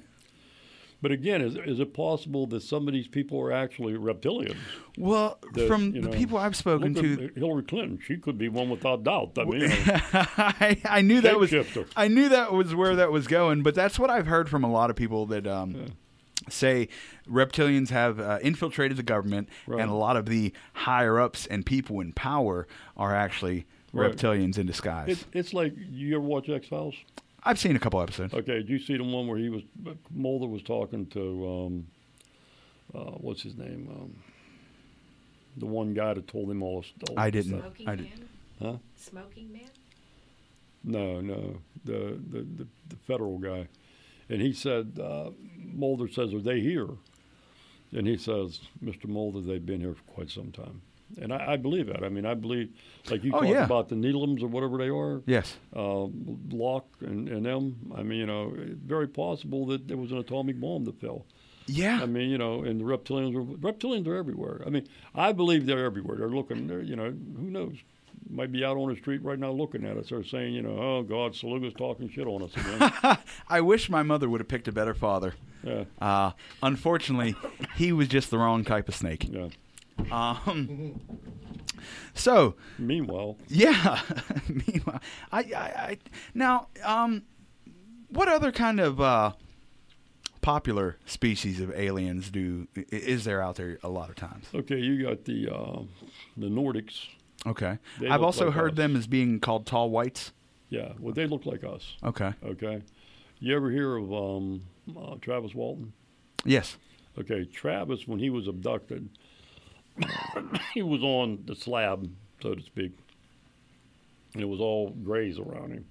[1.02, 4.56] But again, is is it possible that some of these people are actually reptilians?
[4.98, 8.68] Well, that, from you the people I've spoken to, Hillary Clinton, she could be one
[8.68, 9.32] without doubt.
[9.38, 9.74] I mean, you know,
[10.14, 11.54] I, I knew that was
[11.96, 14.70] I knew that was where that was going, but that's what I've heard from a
[14.70, 15.92] lot of people that um,
[16.48, 16.88] say
[17.28, 19.80] reptilians have uh, infiltrated the government, Right.
[19.80, 24.12] and a lot of the higher ups and people in power are actually Right.
[24.14, 25.08] reptilians in disguise.
[25.08, 26.94] it, it's like you ever watch X Files?
[27.42, 28.34] I've seen a couple episodes.
[28.34, 29.62] Okay, did you see the one where he was
[30.14, 31.86] Mulder was talking to um,
[32.94, 33.88] uh, what's his name?
[33.90, 34.16] Um,
[35.56, 36.92] the one guy that told him all this.
[37.08, 37.52] all I didn't.
[37.58, 37.62] stuff.
[37.76, 38.04] Smoking I man.
[38.04, 38.28] did-
[38.60, 38.76] Huh?
[38.94, 39.70] Smoking man.
[40.84, 43.68] No, no, the the, the, the federal guy,
[44.28, 46.88] and he said uh, Mulder says, "Are they here?"
[47.92, 49.06] And he says, "Mr.
[49.08, 50.82] Mulder, they've been here for quite some time."
[51.20, 52.04] And I, I believe that.
[52.04, 52.70] I mean, I believe,
[53.10, 53.64] like you Oh, talked yeah.
[53.64, 55.56] about the Needlams or whatever they are, Yes.
[55.74, 56.06] uh,
[56.50, 57.92] Locke and, and them.
[57.96, 58.52] I mean, you know,
[58.86, 61.26] very possible that there was an atomic bomb that fell.
[61.66, 62.00] Yeah.
[62.02, 63.42] I mean, you know, and the reptilians are
[63.72, 64.62] reptilians are everywhere.
[64.66, 66.16] I mean, I believe they're everywhere.
[66.16, 66.66] They're looking.
[66.66, 67.76] They're, you know, who knows?
[68.28, 70.08] Might be out on the street right now looking at us.
[70.10, 73.18] They're saying, you know, oh God, Saluga's talking shit on us again.
[73.48, 75.34] I wish my mother would have picked a better father.
[75.64, 76.32] yeah, Uh,
[76.62, 77.34] unfortunately,
[77.76, 79.26] he was just the wrong type of snake.
[79.30, 79.48] yeah.
[80.10, 81.00] Um,
[82.14, 84.00] so Meanwhile, yeah.
[84.48, 85.00] Meanwhile,
[85.32, 85.42] I, I,
[85.90, 85.98] I
[86.34, 87.22] now um,
[88.08, 89.32] what other kind of uh,
[90.40, 94.46] popular species of aliens do is there out there a lot of times?
[94.54, 95.82] okay, you got the uh,
[96.36, 97.06] the Nordics.
[97.46, 98.76] Okay, They I've also like heard us.
[98.76, 100.32] them as being called tall whites.
[100.68, 101.96] Yeah, well, they look like us.
[102.04, 102.32] Okay.
[102.44, 102.82] Okay,
[103.38, 104.62] you ever hear of um,
[104.96, 105.92] uh, Travis Walton?
[106.44, 106.76] Yes.
[107.18, 109.08] Okay, Travis, when he was abducted,
[110.74, 112.10] he was on the slab,
[112.42, 112.92] so to speak,
[114.34, 115.84] and it was all grays around him.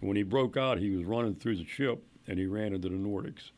[0.00, 2.94] When he broke out, he was running through the ship, and he ran into the
[2.94, 3.50] Nordics,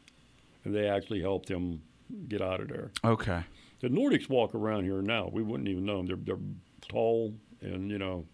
[0.64, 1.82] and they actually helped him
[2.28, 2.90] get out of there.
[3.04, 3.42] Okay.
[3.80, 5.28] The Nordics walk around here now.
[5.32, 6.06] We wouldn't even know them.
[6.06, 6.44] They're, they're
[6.88, 8.24] tall, and you know,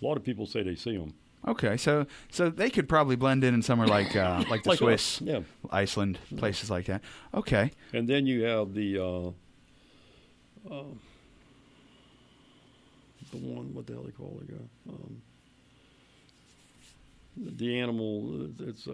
[0.00, 1.14] a lot of people say they see them.
[1.46, 1.76] Okay.
[1.76, 4.78] So so they could probably blend in in somewhere like uh, like the Like us,
[4.78, 5.40] Swiss, yeah.
[5.70, 7.02] Iceland, places like that.
[7.34, 7.70] Okay.
[7.92, 9.30] And then you have the uh,
[10.70, 10.82] uh,
[13.30, 14.64] the one what the hell they call the guy?
[14.88, 15.22] Um,
[17.36, 18.42] the animal.
[18.60, 18.92] uh, It's uh,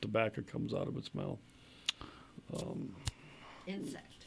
[0.00, 1.38] tobacco comes out of its mouth.
[2.56, 2.94] Um,
[3.66, 4.24] Insect.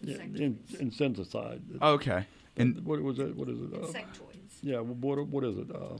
[0.00, 1.62] yeah, in, insecticide.
[1.82, 2.24] Okay.
[2.56, 3.34] And what was it?
[3.36, 3.72] What is it?
[3.74, 4.52] Uh, Insectoids.
[4.62, 4.78] yeah.
[4.78, 5.70] What what is it?
[5.74, 5.96] Uh,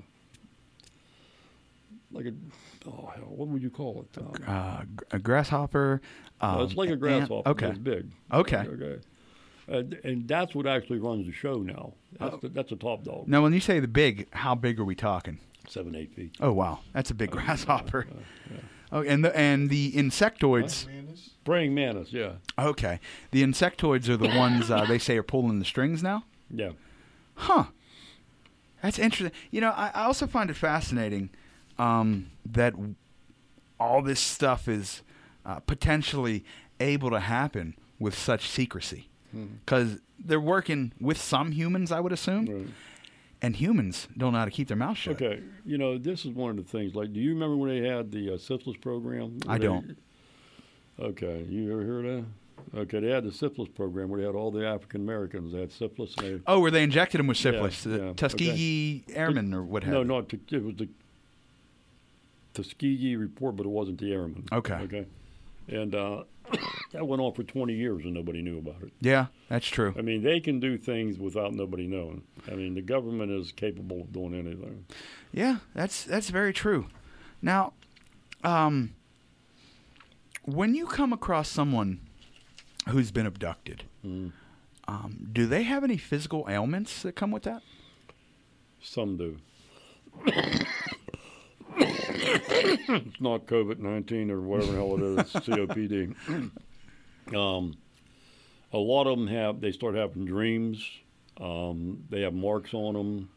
[2.13, 2.33] like a
[2.87, 4.19] oh hell, what would you call it?
[4.21, 6.01] Um, uh, a grasshopper.
[6.41, 7.43] Um, No, it's like a grasshopper.
[7.45, 7.69] but Okay.
[7.71, 8.13] It's big.
[8.33, 8.59] Okay.
[8.59, 9.01] Okay.
[9.67, 11.95] And, and that's what actually runs the show now.
[12.19, 13.27] That's, the, that's a top dog.
[13.29, 15.39] Now, when you say the big, how big are we talking?
[15.69, 16.37] Seven, eight feet.
[16.41, 18.07] Oh wow, that's a big grasshopper.
[18.11, 18.15] Uh,
[18.53, 18.61] yeah.
[18.93, 20.87] Oh, and the and the insectoids.
[21.45, 22.33] Praying mantis, yeah.
[22.59, 23.01] Okay,
[23.31, 26.25] the insectoids are the ones uh, they say are pulling the strings now.
[26.51, 26.73] Yeah.
[27.35, 27.65] Huh.
[28.83, 29.37] That's interesting.
[29.51, 31.31] You know, I, I also find it fascinating
[31.79, 32.75] um, that
[33.81, 35.03] all this stuff is
[35.45, 36.45] uh, potentially
[36.81, 39.09] able to happen with such secrecy
[39.65, 42.67] because they're working with some humans, I would assume, Right.
[43.43, 45.15] and humans don't know how to keep their mouth shut.
[45.21, 46.95] Okay, you know this is one of the things.
[46.95, 49.39] Like, do you remember when they had the uh, syphilis program?
[49.49, 49.97] I they- don't.
[50.99, 52.25] Okay, you ever heard of?
[52.73, 52.79] that?
[52.79, 55.53] Okay, they had the syphilis program where they had all the African Americans.
[55.53, 56.15] They had syphilis.
[56.19, 59.63] And they, Oh, where they injected them with Yeah, syphilis, the yeah, Tuskegee Airmen or
[59.65, 60.89] what have no, not it was the
[62.55, 64.45] Tuskegee report, but it wasn't the airmen.
[64.53, 64.75] Okay.
[64.75, 65.07] Okay,
[65.69, 66.23] and uh,
[66.95, 68.93] that went on for 20 years and nobody knew about it.
[69.01, 69.93] Yeah, that's true.
[69.99, 72.23] I mean, they can do things without nobody knowing.
[72.51, 74.87] I mean, the government is capable of doing anything.
[75.33, 76.87] Yeah, that's that's very true.
[77.43, 77.73] Now,
[78.45, 78.95] um,
[80.45, 81.99] when you come across someone
[82.89, 84.31] who's been abducted, Mm.
[84.87, 87.63] um, do they have any physical ailments that come with that?
[88.81, 89.39] Some do.
[91.77, 95.33] it's not COVID nineteen or whatever the hell it is.
[95.33, 96.15] COPD.
[97.35, 97.77] um,
[98.73, 99.61] a lot of them have.
[99.61, 100.85] They start having dreams.
[101.41, 103.29] Um, they have marks on them.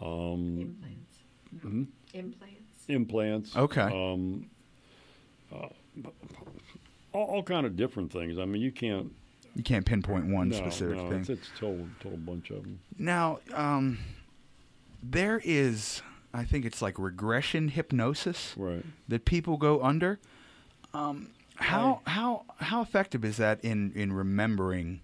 [0.00, 1.18] Um, Implants.
[1.64, 1.86] Mhm.
[2.14, 2.84] Implants.
[2.88, 3.56] implants.
[3.56, 3.80] Okay.
[3.80, 4.50] Um,
[5.54, 5.68] uh,
[7.12, 8.38] all, all kind of different things.
[8.38, 9.12] I mean, you can't.
[9.54, 11.20] You can't pinpoint one no, specific no, thing.
[11.20, 12.80] It's, it's a total, total bunch of them.
[12.98, 13.98] Now, um,
[15.02, 16.00] there is,
[16.32, 18.82] I think it's like regression hypnosis Right.
[19.08, 20.18] that people go under.
[20.94, 21.28] Um,
[21.62, 25.00] how how how effective is that in in remembering?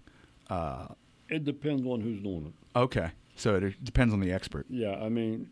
[0.49, 0.87] Uh,
[1.29, 2.77] It depends on who's doing it.
[2.79, 4.65] okay, so it depends on the expert.
[4.69, 5.49] Yeah, I mean,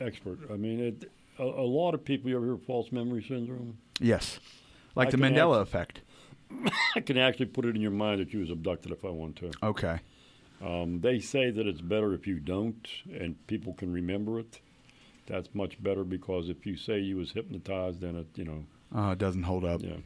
[0.00, 0.38] expert.
[0.52, 1.10] I mean, it.
[1.38, 2.30] A, a lot of people.
[2.30, 3.76] You ever hear of false memory syndrome?
[4.00, 4.38] Yes,
[4.94, 6.00] like I the Mandela act- effect.
[6.96, 9.34] I can actually put it in your mind that you was abducted if I want
[9.36, 9.50] to.
[9.62, 9.98] Okay,
[10.62, 12.86] Um, they say that it's better if you don't,
[13.20, 14.60] and people can remember it.
[15.26, 18.64] That's much better because if you say you was hypnotized, then it, you know,
[18.94, 19.82] uh, it doesn't hold up.
[19.82, 19.96] yeah.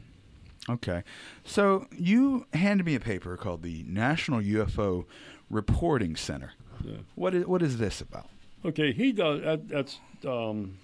[0.69, 1.03] Okay,
[1.43, 5.05] so you handed me a paper called the National UFO
[5.49, 6.51] Reporting Center.
[6.85, 6.97] Yeah.
[7.15, 8.27] What is what is this about?
[8.63, 9.41] Okay, he does.
[9.41, 10.77] That, that's um,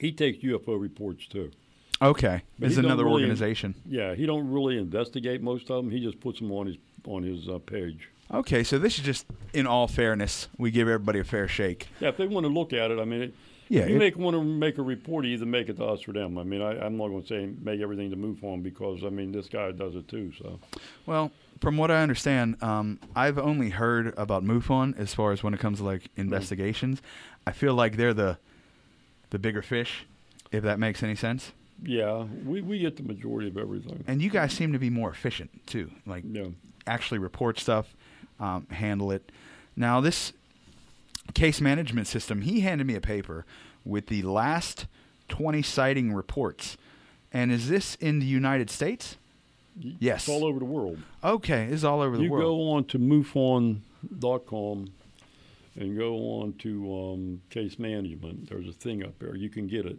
[0.00, 1.50] he takes UFO reports too.
[2.00, 3.74] Okay, But another really- organization.
[3.84, 5.90] Yeah, he don't really investigate most of them.
[5.90, 8.08] He just puts them on his on his uh, page.
[8.32, 11.88] Okay, so this is just in all fairness, we give everybody a fair shake.
[12.00, 13.34] Yeah, if they want to look at it, I mean, it,
[13.68, 16.06] Yeah, if you make want to make a report, you either make it to us
[16.06, 16.36] or them.
[16.36, 19.32] I mean, I, I'm not going to say make everything to MUFON because I mean
[19.32, 20.32] this guy does it too.
[20.38, 20.60] So
[21.06, 25.54] Well, from what I understand, um, I've only heard about MUFON as far as when
[25.54, 27.00] it comes to like investigations.
[27.46, 28.38] I feel like they're the
[29.30, 30.06] the bigger fish,
[30.52, 31.52] if that makes any sense.
[31.82, 34.04] yeah, we, we get the majority of everything.
[34.06, 35.90] And you guys seem to be more efficient too.
[36.06, 36.48] Like Yeah,
[36.86, 37.94] actually report stuff,
[38.40, 39.30] um, handle it.
[39.76, 40.32] Now this
[41.34, 43.44] case management system, he handed me a paper
[43.84, 44.86] with the last
[45.28, 46.76] 20 sighting reports.
[47.32, 49.16] And is this in the United States?
[49.80, 50.22] Yes.
[50.22, 50.98] it's all over the world.
[51.22, 52.42] Okay, is all over the you world.
[52.42, 54.90] You go on to MUFON.com
[55.76, 58.48] and go on to um, case management.
[58.48, 59.36] There's a thing up there.
[59.36, 59.96] You can get it,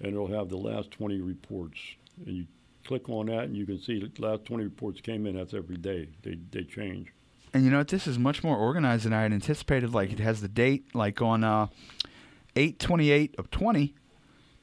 [0.00, 1.78] and it'll have the last 20 reports.
[2.26, 2.46] And you
[2.84, 5.36] click on that, and you can see the last 20 reports came in.
[5.36, 6.08] That's every day.
[6.22, 7.12] They they change.
[7.52, 7.88] And you know what?
[7.88, 9.92] This is much more organized than I had anticipated.
[9.92, 11.66] Like it has the date, like on uh,
[12.56, 13.94] eight twenty eight of twenty,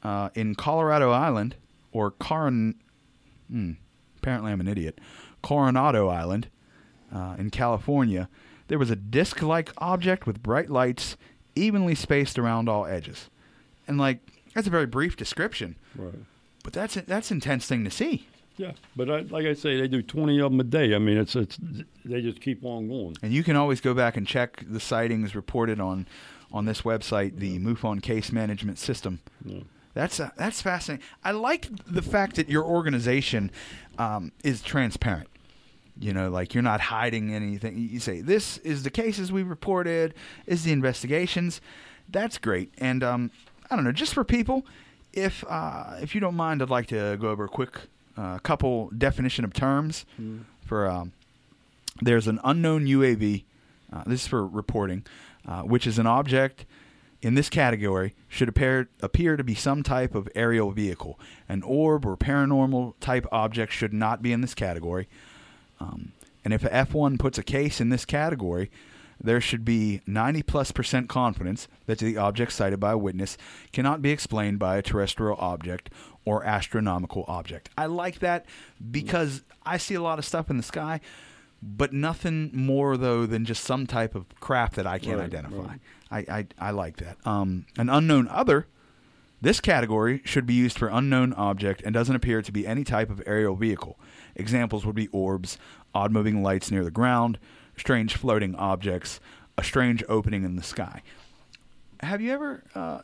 [0.03, 1.55] uh, in Colorado Island
[1.91, 2.75] or Coron.
[3.49, 3.73] Hmm,
[4.17, 4.99] apparently, I'm an idiot.
[5.41, 6.47] Coronado Island,
[7.13, 8.27] uh, in California,
[8.67, 11.15] there was a disc-like object with bright lights,
[11.55, 13.29] evenly spaced around all edges,
[13.87, 14.19] and like
[14.53, 16.13] that's a very brief description, Right.
[16.63, 18.27] but that's a, that's intense thing to see.
[18.57, 20.95] Yeah, but I, like I say, they do 20 of them a day.
[20.95, 21.59] I mean, it's it's
[22.03, 23.15] they just keep on going.
[23.21, 26.07] And you can always go back and check the sightings reported on
[26.51, 29.19] on this website, the MUFON Case Management System.
[29.43, 29.59] Yeah.
[29.93, 31.05] That's uh, that's fascinating.
[31.23, 33.51] I like the fact that your organization
[33.97, 35.29] um, is transparent.
[35.99, 37.77] You know, like you're not hiding anything.
[37.77, 40.13] You say this is the cases we reported,
[40.45, 41.61] is the investigations.
[42.09, 42.71] That's great.
[42.77, 43.31] And um,
[43.71, 44.65] I don't know, just for people,
[45.13, 47.81] if uh, if you don't mind, I'd like to go over a quick
[48.17, 50.05] uh, couple definition of terms
[50.65, 50.89] for.
[50.89, 51.13] Um,
[52.01, 53.43] there's an unknown UAV.
[53.91, 55.05] Uh, this is for reporting,
[55.47, 56.65] uh, which is an object
[57.21, 61.19] in this category should appear appear to be some type of aerial vehicle.
[61.49, 65.07] An orb or paranormal type object should not be in this category.
[65.79, 66.11] Um,
[66.43, 68.69] and if F1 puts a case in this category,
[69.19, 73.37] there should be 90 plus percent confidence that the object sighted by a witness
[73.71, 75.89] cannot be explained by a terrestrial object
[76.27, 77.69] or astronomical object.
[77.77, 78.45] I like that
[78.91, 80.99] because I see a lot of stuff in the sky,
[81.63, 85.57] but nothing more though than just some type of craft that I can't Right, identify.
[85.57, 85.79] right.
[86.11, 87.17] I, I I like that.
[87.25, 88.67] Um, an unknown other
[89.41, 93.09] This category should be used for unknown object and doesn't appear to be any type
[93.11, 93.99] of aerial vehicle.
[94.35, 95.57] Examples would be orbs,
[95.93, 97.37] odd moving lights near the ground,
[97.77, 99.19] strange floating objects,
[99.57, 101.01] a strange opening in the sky.
[102.01, 103.01] Have you ever uh,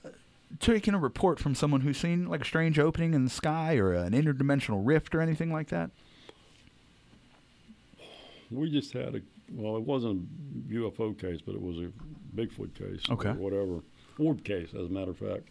[0.60, 3.94] taken a report from someone who's seen like a strange opening in the sky or
[3.94, 5.92] an interdimensional rift or anything like that?
[8.52, 10.28] We just had a well, it wasn't
[10.70, 11.90] a UFO case, but it was a
[12.36, 13.30] Bigfoot case, Okay.
[13.30, 13.80] or whatever,
[14.18, 15.50] orb case, as a matter of fact.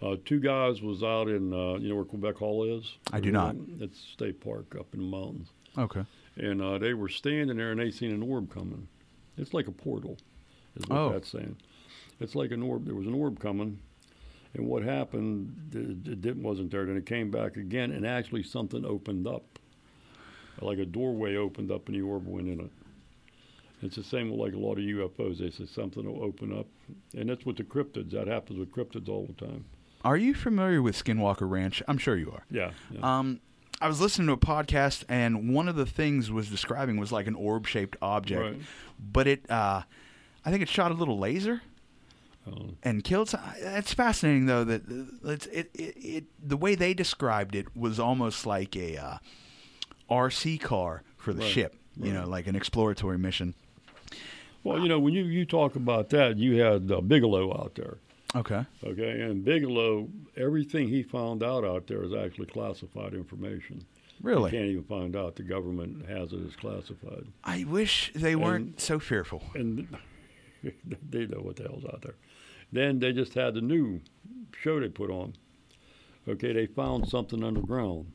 [0.00, 2.96] Uh, two guys was out in uh, you know where Quebec Hall is.
[3.12, 3.56] I do not.
[3.80, 6.04] It's state park up in the mountains, Okay.
[6.36, 8.88] and uh, they were standing there and they seen an orb coming.
[9.36, 10.16] It's like a portal,
[10.76, 11.12] is what Oh.
[11.12, 11.56] that's saying.
[12.20, 12.84] It's like an orb.
[12.86, 13.78] There was an orb coming,
[14.54, 15.70] and what happened?
[15.72, 16.84] It, it didn't wasn't there.
[16.84, 19.58] Then it came back again, and actually something opened up,
[20.60, 22.70] like a doorway opened up, and the orb went in it.
[23.82, 25.38] It's the same with like a lot of UFOs.
[25.38, 26.66] They say something will open up,
[27.16, 28.10] and that's with the cryptids.
[28.10, 29.64] That happens with cryptids all the time.
[30.04, 31.82] Are you familiar with Skinwalker Ranch?
[31.88, 32.44] I'm sure you are.
[32.50, 32.70] Yeah.
[32.90, 33.18] yeah.
[33.18, 33.40] Um,
[33.82, 37.26] I was listening to a podcast, and one of the things was describing was like
[37.26, 38.60] an orb-shaped object, Right.
[38.98, 39.82] but it, uh,
[40.44, 41.62] I think it shot a little laser
[42.46, 43.28] Um, and killed.
[43.28, 47.74] Some, it's fascinating though that uh, it's, it, it, it the way they described it
[47.76, 49.18] was almost like a uh,
[50.10, 53.54] RC car for the Right, ship, you know, like an exploratory mission.
[54.64, 57.98] well, you know, when you, you talk about that, you had uh, Bigelow out there.
[58.34, 58.64] Okay.
[58.84, 63.84] Okay, and Bigelow, everything he found out out there is actually classified information.
[64.18, 64.50] You Really?
[64.50, 65.36] can't even find out.
[65.36, 67.26] The government has it as classified.
[67.44, 69.42] I wish they weren't And- so fearful.
[69.54, 69.88] and
[71.10, 72.14] they know what the hell's out there.
[72.72, 74.00] Then they just had the new
[74.58, 75.34] show they put on.
[76.28, 78.12] Okay, they found something underground,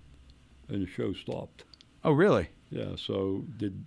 [0.70, 1.64] and the show stopped.
[2.04, 2.50] Oh, really?
[2.70, 3.84] Yeah, so did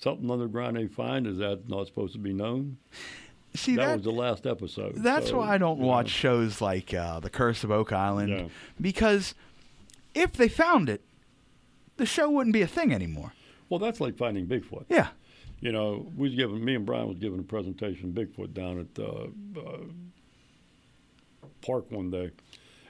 [0.00, 1.26] something underground they find?
[1.26, 2.76] Is that not supposed to be known?
[3.54, 4.94] See that, that, was the last episode.
[4.96, 5.88] That's so, why I don't you know.
[5.88, 8.44] watch shows like uh, The Curse of Oak Island Yeah.
[8.80, 9.34] because
[10.14, 11.02] if they found it,
[11.98, 13.32] the show wouldn't be a thing anymore.
[13.68, 14.84] Well, that's like finding Bigfoot.
[14.88, 15.08] Yeah.
[15.62, 19.02] You know, we was giving me and Brian was giving a presentation Bigfoot down at
[19.02, 19.78] uh, uh,
[21.64, 22.30] park one day,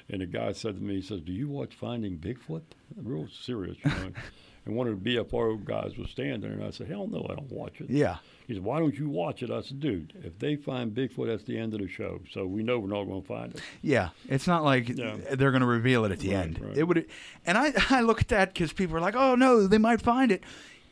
[0.08, 2.62] and the guy said to me, he says, "Do you watch Finding Bigfoot?"
[2.96, 4.12] Real serious, you know.
[4.66, 7.34] and one of the BFR guys was standing there, and I said, "Hell no, I
[7.34, 8.16] don't watch it." Yeah.
[8.46, 11.44] He said, "Why don't you watch it?" I said, "Dude, if they find Bigfoot, that's
[11.44, 12.20] the end of the show.
[12.32, 15.16] So we know we're not going to find it." Yeah, it's not like Yeah.
[15.32, 16.58] they're going to reveal it at the Right, end.
[16.60, 16.76] right.
[16.76, 17.06] It would,
[17.44, 20.32] and I I look at that because people are like, oh no, they might find
[20.32, 20.42] it.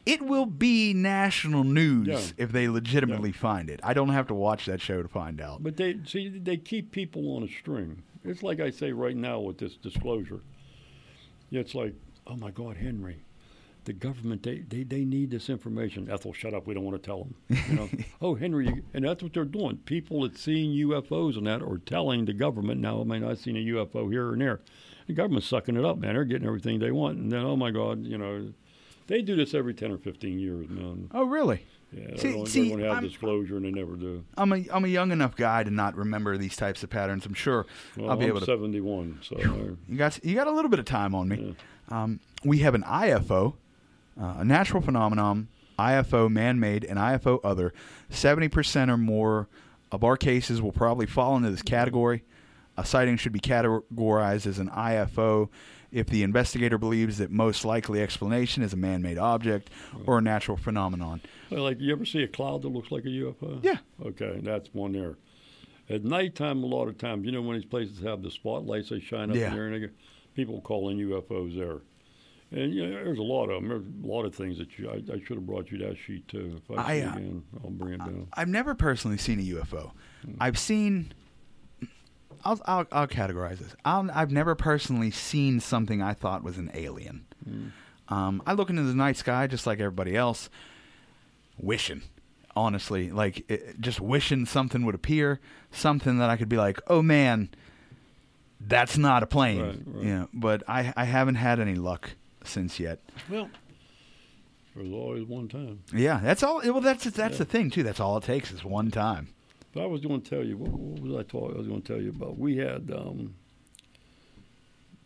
[0.07, 2.21] It will be national news Yeah.
[2.45, 3.81] if they legitimately find it.
[3.83, 5.63] I don't have to watch that show to find out.
[5.63, 8.03] But they see they keep people on a string.
[8.25, 10.41] It's like I say right now with this disclosure.
[11.51, 11.95] It's like,
[12.27, 13.25] oh my God, Henry,
[13.85, 16.09] the government they, they, they need this information.
[16.11, 16.67] Ethel, shut up.
[16.67, 17.35] We don't want to tell them.
[17.69, 17.89] You know,
[18.23, 19.79] oh Henry, and that's what they're doing.
[19.79, 23.01] People that seeing UFOs and that are telling the government now.
[23.01, 24.61] I mean, I've seen a UFO here and there.
[25.07, 26.15] The government's sucking it up, man.
[26.15, 28.53] They're getting everything they want, and then oh my God, you know,
[29.11, 31.11] they do this every ten or fifteen years, man.
[31.13, 31.67] Oh really?
[31.93, 34.25] Yeah, See- they're going see, to have I'm- disclosure, and they never do.
[34.39, 37.27] I'm a I'm a young enough guy to not remember these types of patterns.
[37.27, 38.47] I'm sure Well, I'll be I'm able to.
[38.47, 39.37] 71, so.
[39.37, 41.55] uh, You got you got a little bit of time on me.
[41.91, 43.55] Um, we have an IFO,
[44.21, 45.49] uh, a natural phenomenon,
[45.79, 47.75] IFO man-made, and IFO other.
[48.09, 49.49] Seventy percent or more
[49.91, 52.23] of our cases will probably fall into this category.
[52.77, 55.49] A sighting should be categorized as an IFO
[55.93, 59.71] if the investigator believes that most likely explanation is a man-made object
[60.07, 61.21] or a natural phenomenon.
[61.51, 63.63] Well, like, you ever see a cloud that looks like a UFO?
[63.63, 63.79] Yeah.
[64.05, 65.17] Okay, that's one there.
[65.89, 69.01] At nighttime, a lot of times, you know, when these places have the spotlights, they
[69.01, 69.53] shine up Yeah.
[69.53, 69.91] there, and
[70.35, 71.79] people call in UFOs there.
[72.53, 73.69] And you know, there's a lot of them.
[73.69, 74.91] There's a lot of things that you.
[74.91, 76.61] I, I should have brought you that sheet too.
[76.69, 78.27] If I, I, see uh, again, I'll bring it down.
[78.33, 79.93] I've never personally seen a UFO.
[80.41, 81.13] I've seen.
[82.45, 83.75] I'll, I'll, I'll categorize this.
[83.85, 87.27] I'll, I've never personally seen something I thought was an alien.
[88.09, 90.49] Um, I look into the night sky just like everybody else,
[91.59, 92.03] wishing.
[92.57, 95.39] Honestly, like it, just wishing something would appear,
[95.71, 97.49] something that I could be like, "Oh man,
[98.61, 100.05] that's not a plane." Right, right.
[100.05, 102.11] You know, but I I haven't had any luck
[102.43, 102.99] since yet.
[103.31, 103.49] Well,
[104.75, 105.85] there's always one time.
[105.95, 106.61] Yeah, that's all.
[106.65, 107.39] Well, that's that's Yeah.
[107.39, 107.85] the thing too.
[107.85, 109.29] That's all it takes is one time.
[109.73, 111.55] But I was going to tell you what, what was I talking?
[111.55, 112.39] I was going to tell you about.
[112.39, 113.35] We had um,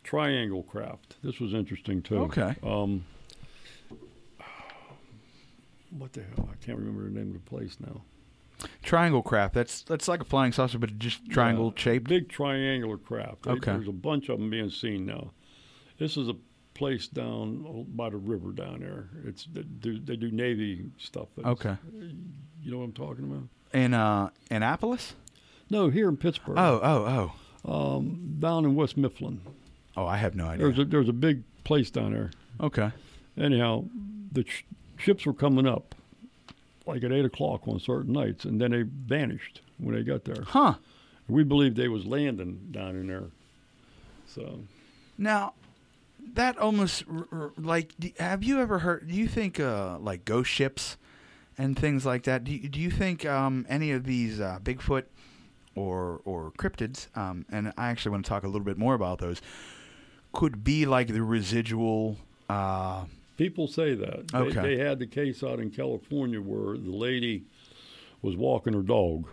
[0.03, 1.17] triangle craft.
[1.23, 2.19] This was interesting too.
[2.25, 2.55] Okay.
[2.63, 3.05] Um,
[5.91, 6.49] what the hell?
[6.51, 8.03] I can't remember the name of the place now.
[8.83, 9.55] Triangle craft.
[9.55, 12.09] That's that's like a flying saucer, but just triangle Yeah, shaped.
[12.09, 13.43] Big triangular craft.
[13.43, 13.73] They- Okay.
[13.73, 15.33] There's a bunch of them being seen now.
[15.99, 16.37] This is a
[16.73, 19.09] place down by the river down there.
[19.27, 21.29] It's they do, they do navy stuff.
[21.45, 21.77] Okay.
[22.63, 23.45] You know what I'm talking about?
[23.75, 25.15] In uh, Annapolis.
[25.69, 26.57] No, here in Pittsburgh.
[26.57, 27.33] Oh, oh,
[27.67, 27.97] oh.
[27.97, 29.41] Um, down in West Mifflin.
[29.97, 30.67] Oh, I have no idea.
[30.67, 32.31] There's a there's a big place down there.
[32.61, 32.91] okay.
[33.37, 33.85] Anyhow,
[34.33, 34.63] the sh-
[34.97, 35.95] ships were coming up
[36.87, 40.45] like at eight o'clock on certain nights, and then they vanished when they got there.
[40.47, 40.75] Huh.
[41.29, 43.25] We believed they was landing down in there.
[44.29, 44.61] So
[45.19, 45.55] Now,
[46.35, 49.09] that almost r- r- like have you ever heard?
[49.09, 50.97] Do you think uh, like ghost ships
[51.59, 52.45] and things like that?
[52.45, 55.05] Do you, do you think um, any of these uh, Bigfoot
[55.75, 57.09] or or cryptids?
[57.17, 59.41] Um, and I actually want to talk a little bit more about those.
[60.33, 62.17] Could be like the residual.
[62.49, 63.05] Uh,
[63.37, 64.29] people say that.
[64.29, 64.63] They, Okay.
[64.63, 67.45] they had the case out in California where the lady
[68.23, 69.29] was walking her dog.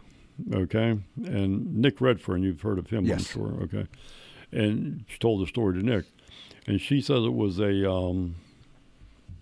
[0.51, 3.53] Okay, and Nick Redfern, you've heard of him, I'm sure.
[3.63, 3.85] Okay,
[4.51, 6.05] and she told the story to Nick,
[6.65, 8.35] and she says it was a um,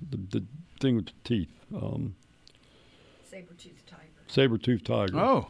[0.09, 0.45] the, the
[0.81, 2.15] thing with the teeth, um,
[3.41, 4.03] Saber-toothed tiger.
[4.27, 5.17] saber-toothed tiger.
[5.19, 5.47] oh,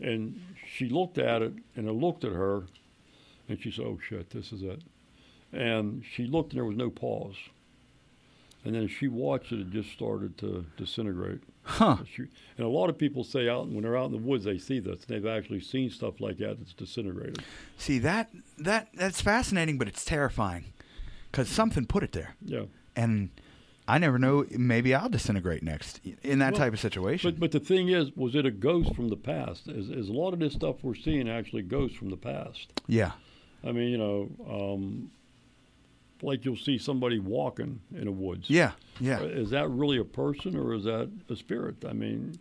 [0.00, 0.40] And
[0.74, 2.64] she looked at it, and it looked at her,
[3.48, 4.82] and she said, "Oh shit, this is it."
[5.52, 7.36] And she looked, and there was no pause.
[8.64, 11.40] And then she watched it, it just started to disintegrate.
[11.62, 11.98] huh.
[12.12, 12.22] She,
[12.58, 14.80] and a lot of people say out when they're out in the woods, they see
[14.80, 15.04] this.
[15.06, 17.44] They've actually seen stuff like that that's disintegrated.
[17.78, 20.64] See that that that's fascinating, but it's terrifying
[21.30, 22.64] because something put it there, Yeah.
[22.96, 23.30] and
[23.88, 24.44] I never know.
[24.50, 27.30] Maybe I'll disintegrate next in that Well, type of situation.
[27.30, 29.68] But but the thing is, was it a ghost from the past?
[29.68, 32.80] Is, is a lot of this stuff we're seeing actually ghosts from the past?
[32.88, 33.12] yeah.
[33.64, 35.10] I mean, you know, um,
[36.22, 38.48] like you'll see somebody walking in the woods.
[38.48, 38.72] Yeah.
[39.00, 39.20] Yeah.
[39.20, 41.84] Is that really a person or is that a spirit?
[41.84, 42.38] I mean,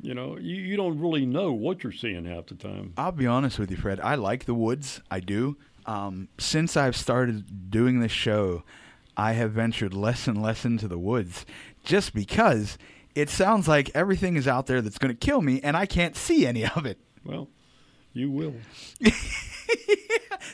[0.00, 2.92] you know, you, you don't really know what you're seeing half the time.
[2.96, 4.00] I'll be honest with you, Fred.
[4.00, 5.00] I like the woods.
[5.10, 5.56] I do.
[5.86, 8.64] Um, since I've started doing this show,
[9.16, 11.44] I have ventured less and less into the woods
[11.84, 12.78] just because
[13.14, 16.16] it sounds like everything is out there that's going to kill me and I can't
[16.16, 16.98] see any of it.
[17.24, 17.48] Well,
[18.12, 18.54] you will.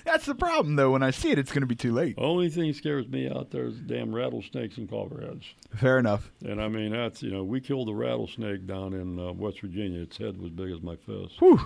[0.05, 0.93] That's the problem, though.
[0.93, 2.15] When I see it, it's going to be too late.
[2.19, 5.45] Only thing scares me out there is damn rattlesnakes and copperheads.
[5.77, 6.31] Fair enough.
[6.45, 10.01] And I mean, that's, you know, we killed a rattlesnake down in uh, West Virginia.
[10.01, 11.35] Its head was big as my fist.
[11.41, 11.61] Whew.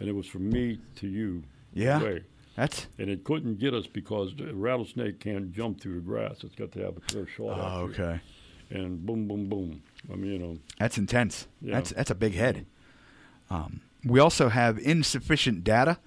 [0.00, 1.42] And it was from me to you.
[1.74, 2.00] Yeah.
[2.00, 2.24] away.
[2.56, 2.86] That's.
[2.98, 6.44] And it couldn't get us because the rattlesnake can't jump through the grass.
[6.44, 7.58] It's got to have a clear shot.
[7.58, 8.20] Oh, okay.
[8.70, 9.82] And boom, boom, boom.
[10.12, 11.46] I mean, you know, That's intense.
[11.60, 11.74] Yeah.
[11.74, 12.66] That's that's a big head.
[13.50, 15.98] Um, we also have insufficient data,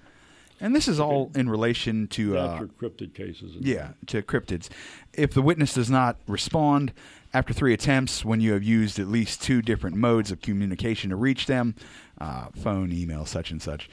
[0.60, 3.56] and this is all in relation to uh, cryptid cases.
[3.60, 4.68] Yeah, to cryptids.
[5.12, 6.92] If the witness does not respond
[7.32, 11.16] after three attempts, when you have used at least two different modes of communication to
[11.16, 11.74] reach them
[12.20, 13.88] uh, phone, email, such and such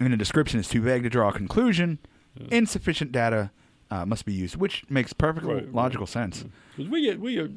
[0.00, 1.98] and the description is too vague to draw a conclusion,
[2.50, 3.50] insufficient data
[3.90, 5.74] uh, must be used, which makes perfect Right, right.
[5.74, 6.44] logical sense.
[6.76, 7.50] Because we get we get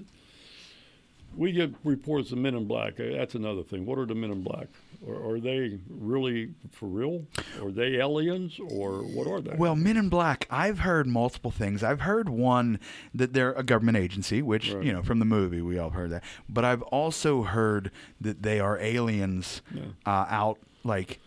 [1.35, 2.99] we get reports of Men in Black.
[2.99, 3.85] Uh, That's another thing.
[3.85, 4.67] What are the Men in Black?
[5.07, 7.25] Are, are they really for real?
[7.61, 9.55] Are they aliens or what are they?
[9.55, 11.83] Well, Men in Black, I've heard multiple things.
[11.83, 12.79] I've heard one
[13.13, 14.83] that they're a government agency, which, Right.
[14.83, 16.23] you know, from the movie, we all heard that.
[16.49, 19.83] But I've also heard that they are aliens Yeah.
[20.05, 21.19] uh, out, like,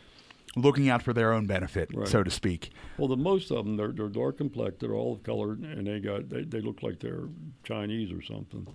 [0.57, 2.07] looking out for their own benefit, Right.
[2.09, 2.71] so to speak.
[2.99, 6.29] well, the most of them they're, they're dark complected, they're olive colored, and they got
[6.29, 7.25] they, they look like they're
[7.65, 8.67] Chinese or something.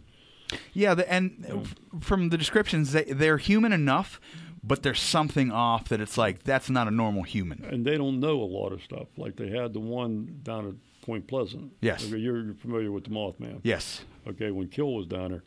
[0.74, 4.20] Yeah, the, and f- from the descriptions, they, they're human enough,
[4.64, 7.64] but there's something off that it's like, that's not a normal human.
[7.66, 9.08] and they don't know a lot of stuff.
[9.18, 10.74] Like they had the one down at
[11.06, 11.74] Point Pleasant.
[11.82, 12.08] Yes.
[12.08, 13.60] Okay, you're, you're familiar with the Mothman.
[13.64, 14.02] Yes.
[14.28, 15.44] Okay, when Keel was down there,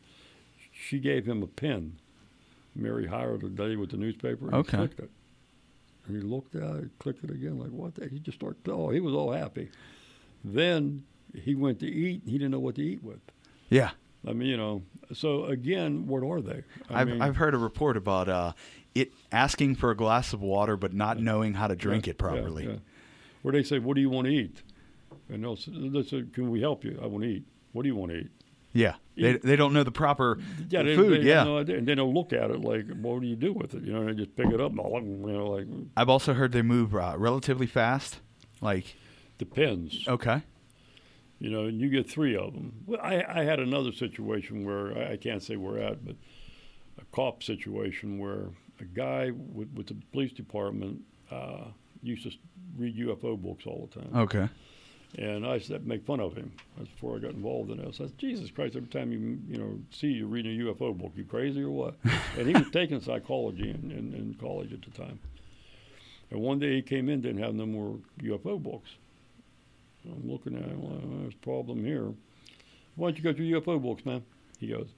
[0.72, 1.98] she gave him a pen.
[2.76, 4.76] Mary hired a day with the newspaper and Okay.
[4.76, 5.10] clicked it.
[6.10, 8.90] And he looked at it, clicked it again, like what the He just started, oh,
[8.90, 9.70] he was all happy.
[10.42, 11.04] Then
[11.34, 13.20] he went to eat, he didn't know what to eat with.
[13.68, 13.90] Yeah.
[14.26, 14.82] I mean, you know,
[15.12, 16.64] so again, what are they?
[16.88, 18.52] I I've, mean, I've heard a report about uh,
[18.92, 22.18] it asking for a glass of water, but not knowing how to drink yeah, it
[22.18, 22.64] properly.
[22.64, 22.78] Yeah, yeah.
[23.42, 24.62] Where they say, what do you want to eat?
[25.28, 26.98] And they'll say, can we help you?
[27.00, 27.44] I want to eat.
[27.72, 28.30] What do you want to eat?
[28.72, 31.22] Yeah, they, they don't know the proper Yeah, they, food.
[31.22, 31.78] they yeah, no idea.
[31.78, 33.82] and they don't look at it like, what do you do with it?
[33.82, 35.66] You know, they just pick it up, and all, of them you know, like
[35.96, 38.20] I've also heard they move uh, relatively fast.
[38.60, 38.94] Like,
[39.38, 40.06] depends.
[40.06, 40.42] okay,
[41.40, 42.74] You know, and you get three of them.
[42.86, 46.14] Well, I, I had another situation where I, I can't say where at, but
[46.98, 51.00] a cop situation where a guy with, with the police department
[51.30, 51.64] uh,
[52.02, 52.30] used to
[52.76, 54.10] read UFO books all the time.
[54.14, 54.48] okay,
[55.18, 56.52] And I said, make fun of him.
[56.76, 57.96] That's before I got involved in this.
[57.96, 61.12] I said, Jesus Christ, every time you you know see you reading a UFO book,
[61.16, 61.94] you crazy or what?
[62.38, 65.18] and he was taking psychology in, in, in college at the time.
[66.30, 68.90] And one day he came in, didn't have no more UFO books.
[70.04, 72.12] So I'm looking at him, well, there's a problem here.
[72.94, 74.22] Why don't you go through UFO books, man?
[74.58, 74.88] He goes,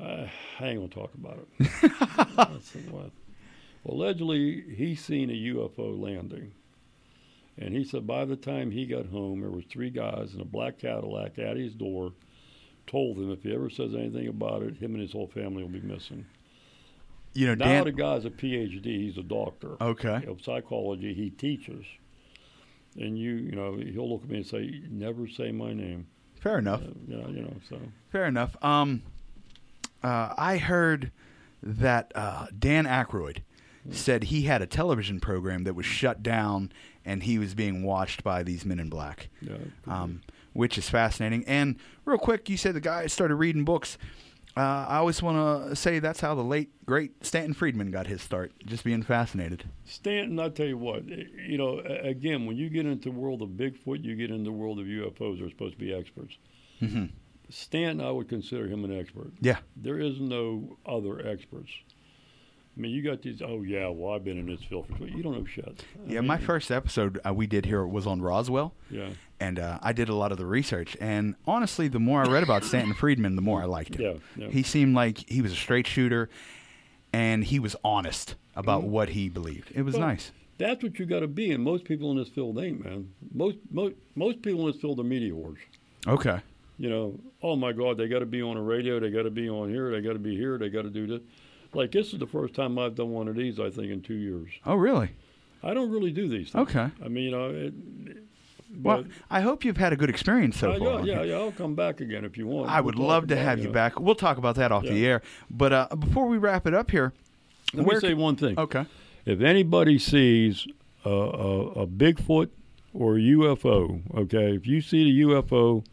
[0.00, 0.26] uh,
[0.60, 1.70] I ain't going to talk about it.
[2.38, 3.10] I said, what?
[3.84, 6.52] Well, allegedly, he's seen a UFO landing
[7.58, 10.44] And he said by the time he got home, there was three guys in a
[10.44, 12.12] black Cadillac at his door,
[12.86, 15.70] told him if he ever says anything about it, him and his whole family will
[15.70, 16.26] be missing.
[17.34, 17.84] You know, now Dan.
[17.84, 18.84] the guy's a PhD.
[18.84, 20.24] He's a doctor Okay.
[20.26, 21.12] of psychology.
[21.14, 21.84] He teaches,
[22.98, 26.06] and you, you know, he'll look at me and say, "Never say my name."
[26.40, 26.82] Fair enough.
[26.82, 27.54] Uh, you know, you know.
[27.68, 27.78] So
[28.10, 28.56] Fair enough.
[28.64, 29.02] Um,
[30.02, 31.10] uh, I heard
[31.62, 33.38] that uh, Dan Aykroyd
[33.90, 36.72] said he had a television program that was shut down
[37.06, 39.56] and he was being watched by these men in black, yeah.
[39.86, 40.20] um,
[40.52, 41.44] which is fascinating.
[41.46, 43.96] And real quick, you said the guy started reading books.
[44.56, 48.22] Uh, I always want to say that's how the late great Stanton Friedman got his
[48.22, 49.64] start, just being fascinated.
[49.84, 53.42] Stanton, I tell you what, eh, you know, again, when you get into the world
[53.42, 55.38] of Bigfoot, you get into the world of UFOs.
[55.38, 56.36] They're supposed to be experts.
[56.80, 57.06] hmm
[57.48, 59.30] Stanton, I would consider him an expert.
[59.40, 59.58] Yeah.
[59.76, 61.70] There is no other experts.
[62.76, 63.40] I mean, you got these.
[63.42, 65.06] Oh yeah, well I've been in this field for.
[65.06, 65.82] You don't know shit.
[66.08, 68.74] I Yeah, my first episode uh, we did here was on Roswell.
[68.90, 69.08] Yeah,
[69.40, 70.96] and uh, I did a lot of the research.
[71.00, 74.02] And honestly, the more I read about Stanton Friedman, the more I liked him.
[74.36, 74.50] yeah, yeah.
[74.50, 76.28] He seemed like he was a straight shooter,
[77.12, 78.88] and he was honest about Mhm.
[78.88, 79.70] what he believed.
[79.74, 80.32] It was Well, nice.
[80.58, 83.10] That's what you got to be, and most people in this field ain't, man.
[83.34, 85.58] Most most most people in this field are media whores.
[86.06, 86.40] Okay.
[86.78, 89.30] You know, oh my God, they got to be on a radio, they got to
[89.30, 91.20] be on here, they got to be here, they got to do this.
[91.74, 94.14] Like this is the first time I've done one of these, I think, in two
[94.14, 94.50] years.
[94.64, 95.10] Oh, really?
[95.62, 96.50] I don't really do these.
[96.50, 96.68] Things.
[96.68, 96.88] Okay.
[97.04, 97.74] I mean, you know, it,
[98.82, 101.00] Well, I hope you've had a good experience so uh, far.
[101.04, 101.34] yeah, yeah, yeah.
[101.36, 102.70] I'll come back again if you want.
[102.70, 103.72] I We'll would love to have you know.
[103.72, 103.98] back.
[103.98, 105.22] We'll talk about that off the air.
[105.50, 107.12] But uh, before we wrap it up here,
[107.74, 108.58] Let me say one thing.
[108.58, 108.86] okay.
[109.24, 110.66] If anybody sees
[111.04, 112.50] a, a, a Bigfoot
[112.94, 115.84] or a UFO, okay, if you see the UFO,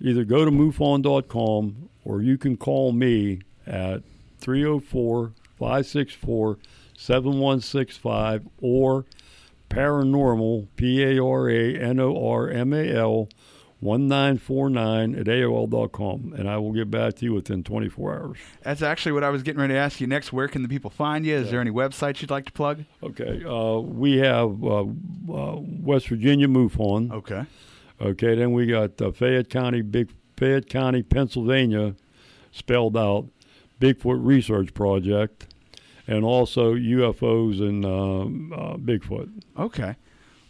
[0.00, 4.02] either go to MUFON.com or you can call me at
[4.40, 6.58] 304 564
[6.96, 9.04] 7165 or
[9.68, 13.28] paranormal, P A R A N O R M A L
[13.80, 18.38] 1949 at AOL.com, and I will get back to you within 24 hours.
[18.62, 20.32] That's actually what I was getting ready to ask you next.
[20.34, 21.34] Where can the people find you?
[21.36, 21.52] Is Yeah.
[21.52, 22.84] there any websites you'd like to plug?
[23.02, 27.10] Okay, uh, we have uh, uh, West Virginia MUFON.
[27.12, 27.44] Okay.
[28.02, 31.94] Okay, then we got uh, Fayette County, Big Fayette County, Pennsylvania,
[32.50, 33.26] spelled out
[33.80, 35.46] Bigfoot Research Project,
[36.06, 39.30] and also UFOs and um, uh, Bigfoot.
[39.58, 39.96] Okay.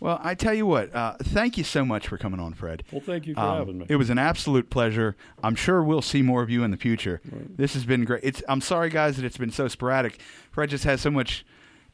[0.01, 2.85] Well, I tell you what, uh, thank you so much for coming on, Fred.
[2.91, 3.87] Well, thank you for Um, having me.
[3.91, 5.15] It was an absolute pleasure.
[5.43, 7.21] I'm sure we'll see more of you in the future.
[7.31, 7.55] Right.
[7.59, 8.23] This has been great.
[8.25, 10.19] It's I'm sorry guys that it's been so sporadic.
[10.51, 11.45] Fred just has so much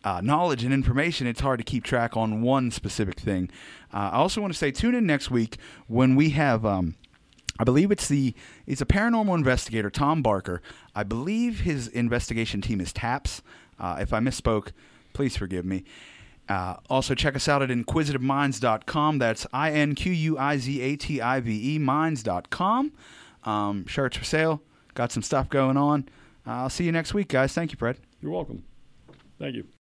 [0.05, 1.27] uh, knowledge and information.
[1.27, 3.51] It's hard to keep track on one specific thing.
[3.93, 5.57] Uh, I also want to say tune in next week
[5.89, 6.65] when we have.
[6.65, 6.95] Um,
[7.59, 8.35] I believe it's the
[8.67, 10.63] it's a paranormal investigator, Tom Barker.
[10.95, 13.43] I believe his investigation team is TAPS.
[13.79, 14.73] Uh, if I misspoke,
[15.13, 15.85] please forgive me.
[16.49, 19.19] Uh, also, check us out at inquisitiveminds.com.
[19.19, 22.93] That's I N Q U I Z A T I V E minds.com.
[23.45, 24.63] Um, shirts for sale.
[24.95, 26.09] Got some stuff going on.
[26.47, 27.53] I'll see you next week, guys.
[27.53, 27.99] Thank you, Fred.
[28.23, 28.63] You're welcome.
[29.39, 29.67] Thank you.